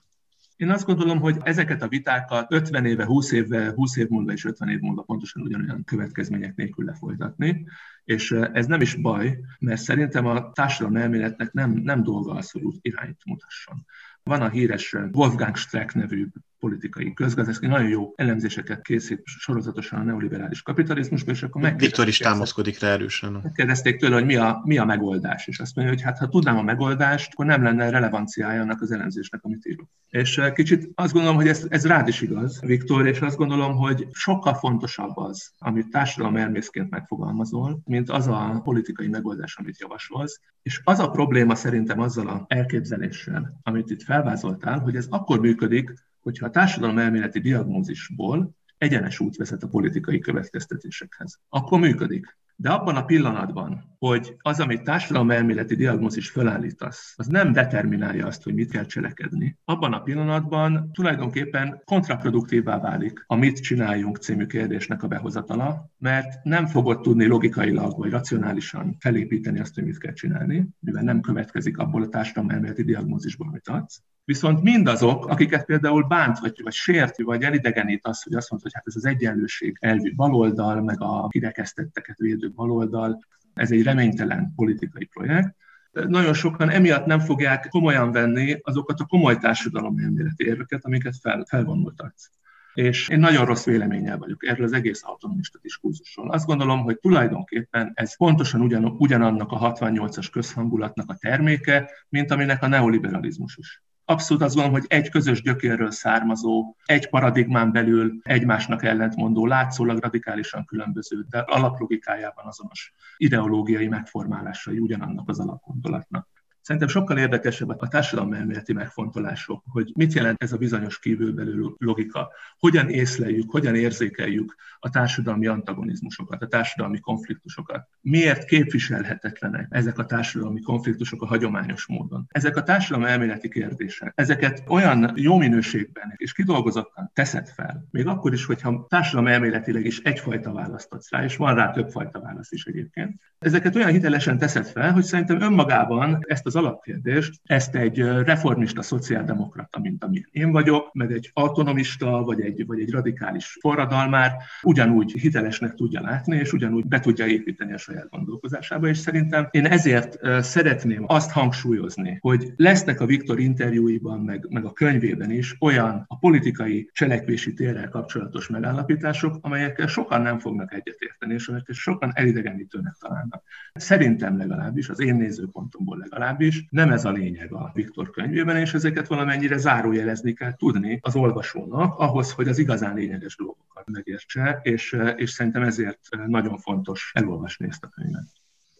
[0.56, 4.44] Én azt gondolom, hogy ezeket a vitákat 50 éve, 20 éve, 20 év múlva és
[4.44, 7.66] 50 év múlva pontosan ugyanolyan következmények nélkül lefolytatni,
[8.04, 12.62] és ez nem is baj, mert szerintem a társadalom elméletnek nem, nem dolga az, hogy
[12.80, 13.84] irányt mutasson.
[14.22, 16.26] Van a híres Wolfgang Streck nevű
[16.66, 21.78] politikai közgazdász, nagyon jó elemzéseket készít sorozatosan a neoliberális kapitalizmusban, és akkor meg.
[21.78, 23.52] Viktor is támaszkodik rá erősen.
[23.54, 26.56] Kérdezték tőle, hogy mi a, mi a megoldás, és azt mondja, hogy hát ha tudnám
[26.56, 29.88] a megoldást, akkor nem lenne relevanciája annak az elemzésnek, amit írok.
[30.08, 33.76] És eh, kicsit azt gondolom, hogy ez, ez rád is igaz, Viktor, és azt gondolom,
[33.76, 40.40] hogy sokkal fontosabb az, amit társadalom elmészként megfogalmazol, mint az a politikai megoldás, amit javasolsz.
[40.62, 45.94] És az a probléma szerintem azzal a elképzeléssel, amit itt felvázoltál, hogy ez akkor működik,
[46.26, 51.40] hogyha a társadalom elméleti diagnózisból egyenes út vezet a politikai következtetésekhez.
[51.48, 52.38] Akkor működik.
[52.58, 58.54] De abban a pillanatban, hogy az, amit társadalomelméleti diagnózis fölállítasz, az nem determinálja azt, hogy
[58.54, 59.58] mit kell cselekedni.
[59.64, 66.66] Abban a pillanatban tulajdonképpen kontraproduktívá válik a mit csináljunk című kérdésnek a behozatala, mert nem
[66.66, 72.02] fogod tudni logikailag vagy racionálisan felépíteni azt, hogy mit kell csinálni, mivel nem következik abból
[72.02, 74.02] a társadalomelméleti diagnózisból, amit adsz.
[74.26, 78.86] Viszont mindazok, akiket például bánthatja, vagy sérti, vagy elidegenít az, hogy azt mondta, hogy hát
[78.86, 83.24] ez az egyenlőség elvű baloldal, meg a kirekesztetteket védő baloldal,
[83.54, 85.54] ez egy reménytelen politikai projekt.
[85.90, 91.44] Nagyon sokan emiatt nem fogják komolyan venni azokat a komoly társadalom elméleti érveket, amiket fel,
[91.48, 92.30] felvonultatsz.
[92.74, 96.30] És én nagyon rossz véleménnyel vagyok erről az egész autonomista diskurzusról.
[96.30, 102.62] Azt gondolom, hogy tulajdonképpen ez pontosan ugyan, ugyanannak a 68-as közhangulatnak a terméke, mint aminek
[102.62, 108.84] a neoliberalizmus is abszolút azt gondolom, hogy egy közös gyökérről származó, egy paradigmán belül egymásnak
[108.84, 116.35] ellentmondó, látszólag radikálisan különböző, de alaplogikájában azonos ideológiai megformálásai ugyanannak az alapgondolatnak.
[116.66, 118.36] Szerintem sokkal érdekesebb a társadalmi
[118.74, 125.46] megfontolások, hogy mit jelent ez a bizonyos kívülbelül logika, hogyan észleljük, hogyan érzékeljük a társadalmi
[125.46, 127.88] antagonizmusokat, a társadalmi konfliktusokat.
[128.00, 132.26] Miért képviselhetetlenek ezek a társadalmi konfliktusok a hagyományos módon?
[132.28, 138.32] Ezek a társadalmi elméleti kérdések, ezeket olyan jó minőségben és kidolgozottan teszed fel, még akkor
[138.32, 142.64] is, hogyha társadalmi elméletileg is egyfajta választ adsz rá, és van rá többfajta válasz is
[142.64, 143.20] egyébként.
[143.38, 149.80] Ezeket olyan hitelesen teszed fel, hogy szerintem önmagában ezt az alapkérdést, ezt egy reformista szociáldemokrata,
[149.80, 154.32] mint amilyen én vagyok, meg egy autonomista, vagy egy, vagy egy radikális forradalmár
[154.62, 159.66] ugyanúgy hitelesnek tudja látni, és ugyanúgy be tudja építeni a saját gondolkozásába, és szerintem én
[159.66, 166.04] ezért szeretném azt hangsúlyozni, hogy lesznek a Viktor interjúiban, meg, meg a könyvében is olyan
[166.08, 172.94] a politikai cselekvési térrel kapcsolatos megállapítások, amelyekkel sokan nem fognak egyetérteni, és amelyekkel sokan elidegenítőnek
[173.00, 173.42] találnak.
[173.74, 176.64] Szerintem legalábbis, az én nézőpontomból legalábbis, is.
[176.70, 181.98] Nem ez a lényeg a Viktor könyvében, és ezeket valamennyire zárójelezni kell tudni az olvasónak,
[181.98, 187.84] ahhoz, hogy az igazán lényeges dolgokat megértse, és, és szerintem ezért nagyon fontos elolvasni ezt
[187.84, 188.26] a könyvet.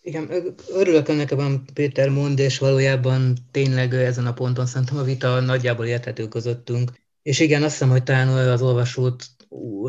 [0.03, 0.31] Igen,
[0.73, 5.87] örülök ennek, abban Péter mond, és valójában tényleg ezen a ponton szerintem a vita nagyjából
[5.87, 6.91] érthető közöttünk.
[7.23, 9.25] És igen, azt hiszem, hogy talán az olvasót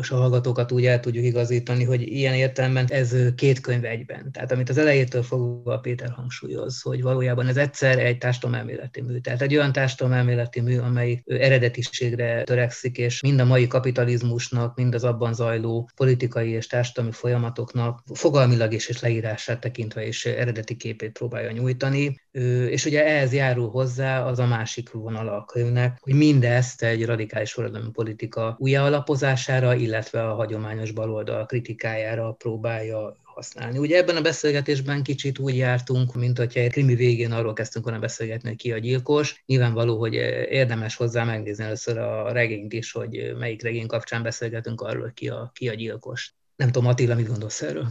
[0.00, 4.32] és a hallgatókat úgy el tudjuk igazítani, hogy ilyen értelemben ez két könyv egyben.
[4.32, 9.18] Tehát amit az elejétől fogva Péter hangsúlyoz, hogy valójában ez egyszer egy társadalomelméleti mű.
[9.18, 15.04] Tehát egy olyan társadalomelméleti mű, amely eredetiségre törekszik, és mind a mai kapitalizmusnak, mind az
[15.04, 21.50] abban zajló politikai és társadalmi folyamatoknak fogalmilag is és leírását tekintve is eredeti képét próbálja
[21.50, 22.20] nyújtani.
[22.68, 27.52] És ugye ehhez járul hozzá az a másik vonala a könyvnek, hogy mindezt egy radikális
[27.52, 33.78] forradalmi politika újjáalapozására, kritikájára, illetve a hagyományos baloldal kritikájára próbálja használni.
[33.78, 38.00] Ugye ebben a beszélgetésben kicsit úgy jártunk, mint hogyha egy krimi végén arról kezdtünk volna
[38.00, 39.42] beszélgetni, hogy ki a gyilkos.
[39.46, 40.14] Nyilvánvaló, hogy
[40.50, 45.28] érdemes hozzá megnézni először a regényt is, hogy melyik regény kapcsán beszélgetünk arról, hogy ki
[45.28, 46.34] a, ki a gyilkos.
[46.56, 47.88] Nem tudom, Attila, mit gondolsz erről?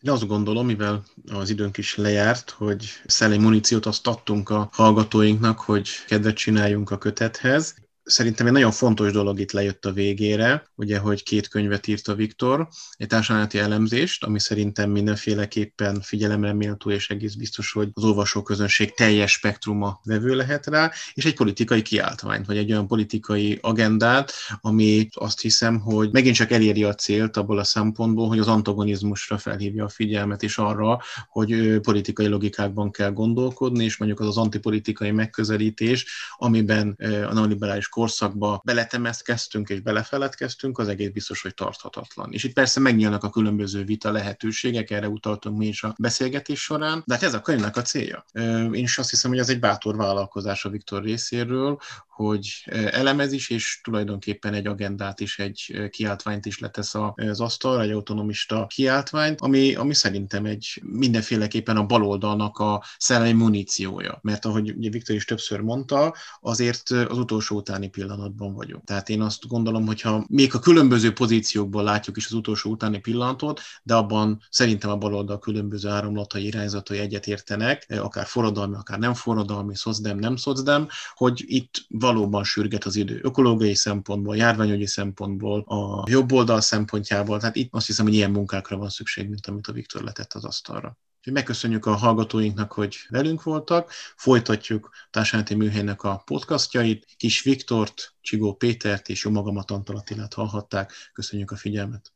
[0.00, 5.58] Én azt gondolom, mivel az időnk is lejárt, hogy szellemi muníciót azt adtunk a hallgatóinknak,
[5.58, 7.74] hogy kedvet csináljunk a kötethez
[8.04, 12.14] szerintem egy nagyon fontos dolog itt lejött a végére, ugye, hogy két könyvet írt a
[12.14, 18.94] Viktor, egy társadalmi elemzést, ami szerintem mindenféleképpen figyelemre méltó, és egész biztos, hogy az olvasóközönség
[18.94, 25.08] teljes spektruma vevő lehet rá, és egy politikai kiáltványt, vagy egy olyan politikai agendát, ami
[25.12, 29.84] azt hiszem, hogy megint csak eléri a célt abból a szempontból, hogy az antagonizmusra felhívja
[29.84, 36.06] a figyelmet, és arra, hogy politikai logikákban kell gondolkodni, és mondjuk az az antipolitikai megközelítés,
[36.36, 36.98] amiben
[37.28, 42.32] a neoliberális korszakba beletemeszkedtünk és belefeledkeztünk, az egész biztos, hogy tarthatatlan.
[42.32, 47.02] És itt persze megnyílnak a különböző vita lehetőségek, erre utaltunk mi is a beszélgetés során,
[47.06, 48.24] de hát ez a könyvnek a célja.
[48.72, 51.78] Én is azt hiszem, hogy ez egy bátor vállalkozás a Viktor részéről,
[52.08, 57.90] hogy elemez is, és tulajdonképpen egy agendát is, egy kiáltványt is letesz az asztalra, egy
[57.90, 64.18] autonomista kiáltványt, ami, ami szerintem egy mindenféleképpen a baloldalnak a szellemi muníciója.
[64.22, 68.84] Mert ahogy ugye Viktor is többször mondta, azért az utolsó utáni pillanatban vagyunk.
[68.84, 73.60] Tehát én azt gondolom, hogyha még a különböző pozíciókból látjuk is az utolsó utáni pillanatot,
[73.82, 80.18] de abban szerintem a baloldal különböző áramlatai, irányzatai egyetértenek, akár forradalmi, akár nem forradalmi, szocdem,
[80.18, 86.60] nem szocdem, hogy itt valóban sürget az idő ökológiai szempontból, járványügyi szempontból, a jobb oldal
[86.60, 87.38] szempontjából.
[87.38, 90.44] Tehát itt azt hiszem, hogy ilyen munkákra van szükség, mint amit a Viktor letett az
[90.44, 90.96] asztalra.
[91.22, 93.90] Úgyhogy megköszönjük a hallgatóinknak, hogy velünk voltak.
[94.16, 97.06] Folytatjuk Társadalmi Műhelynek a podcastjait.
[97.16, 100.92] Kis Viktort, Csigó Pétert és jó magamat Antal Attilát hallhatták.
[101.12, 102.12] Köszönjük a figyelmet!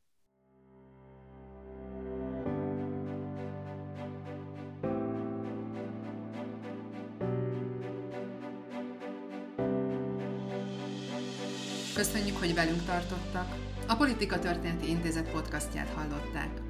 [11.95, 13.57] Köszönjük, hogy velünk tartottak.
[13.87, 16.61] A Politika Történeti Intézet podcastját hallották.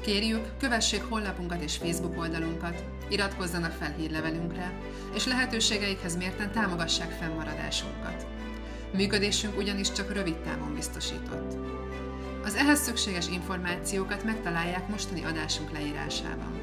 [0.00, 4.72] Kérjük, kövessék honlapunkat és Facebook oldalunkat, iratkozzanak fel hírlevelünkre,
[5.14, 8.26] és lehetőségeikhez mérten támogassák fennmaradásunkat.
[8.92, 11.56] Működésünk ugyanis csak rövid távon biztosított.
[12.44, 16.60] Az ehhez szükséges információkat megtalálják mostani adásunk leírásában.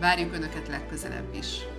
[0.00, 1.75] Várjuk Önöket legközelebb is!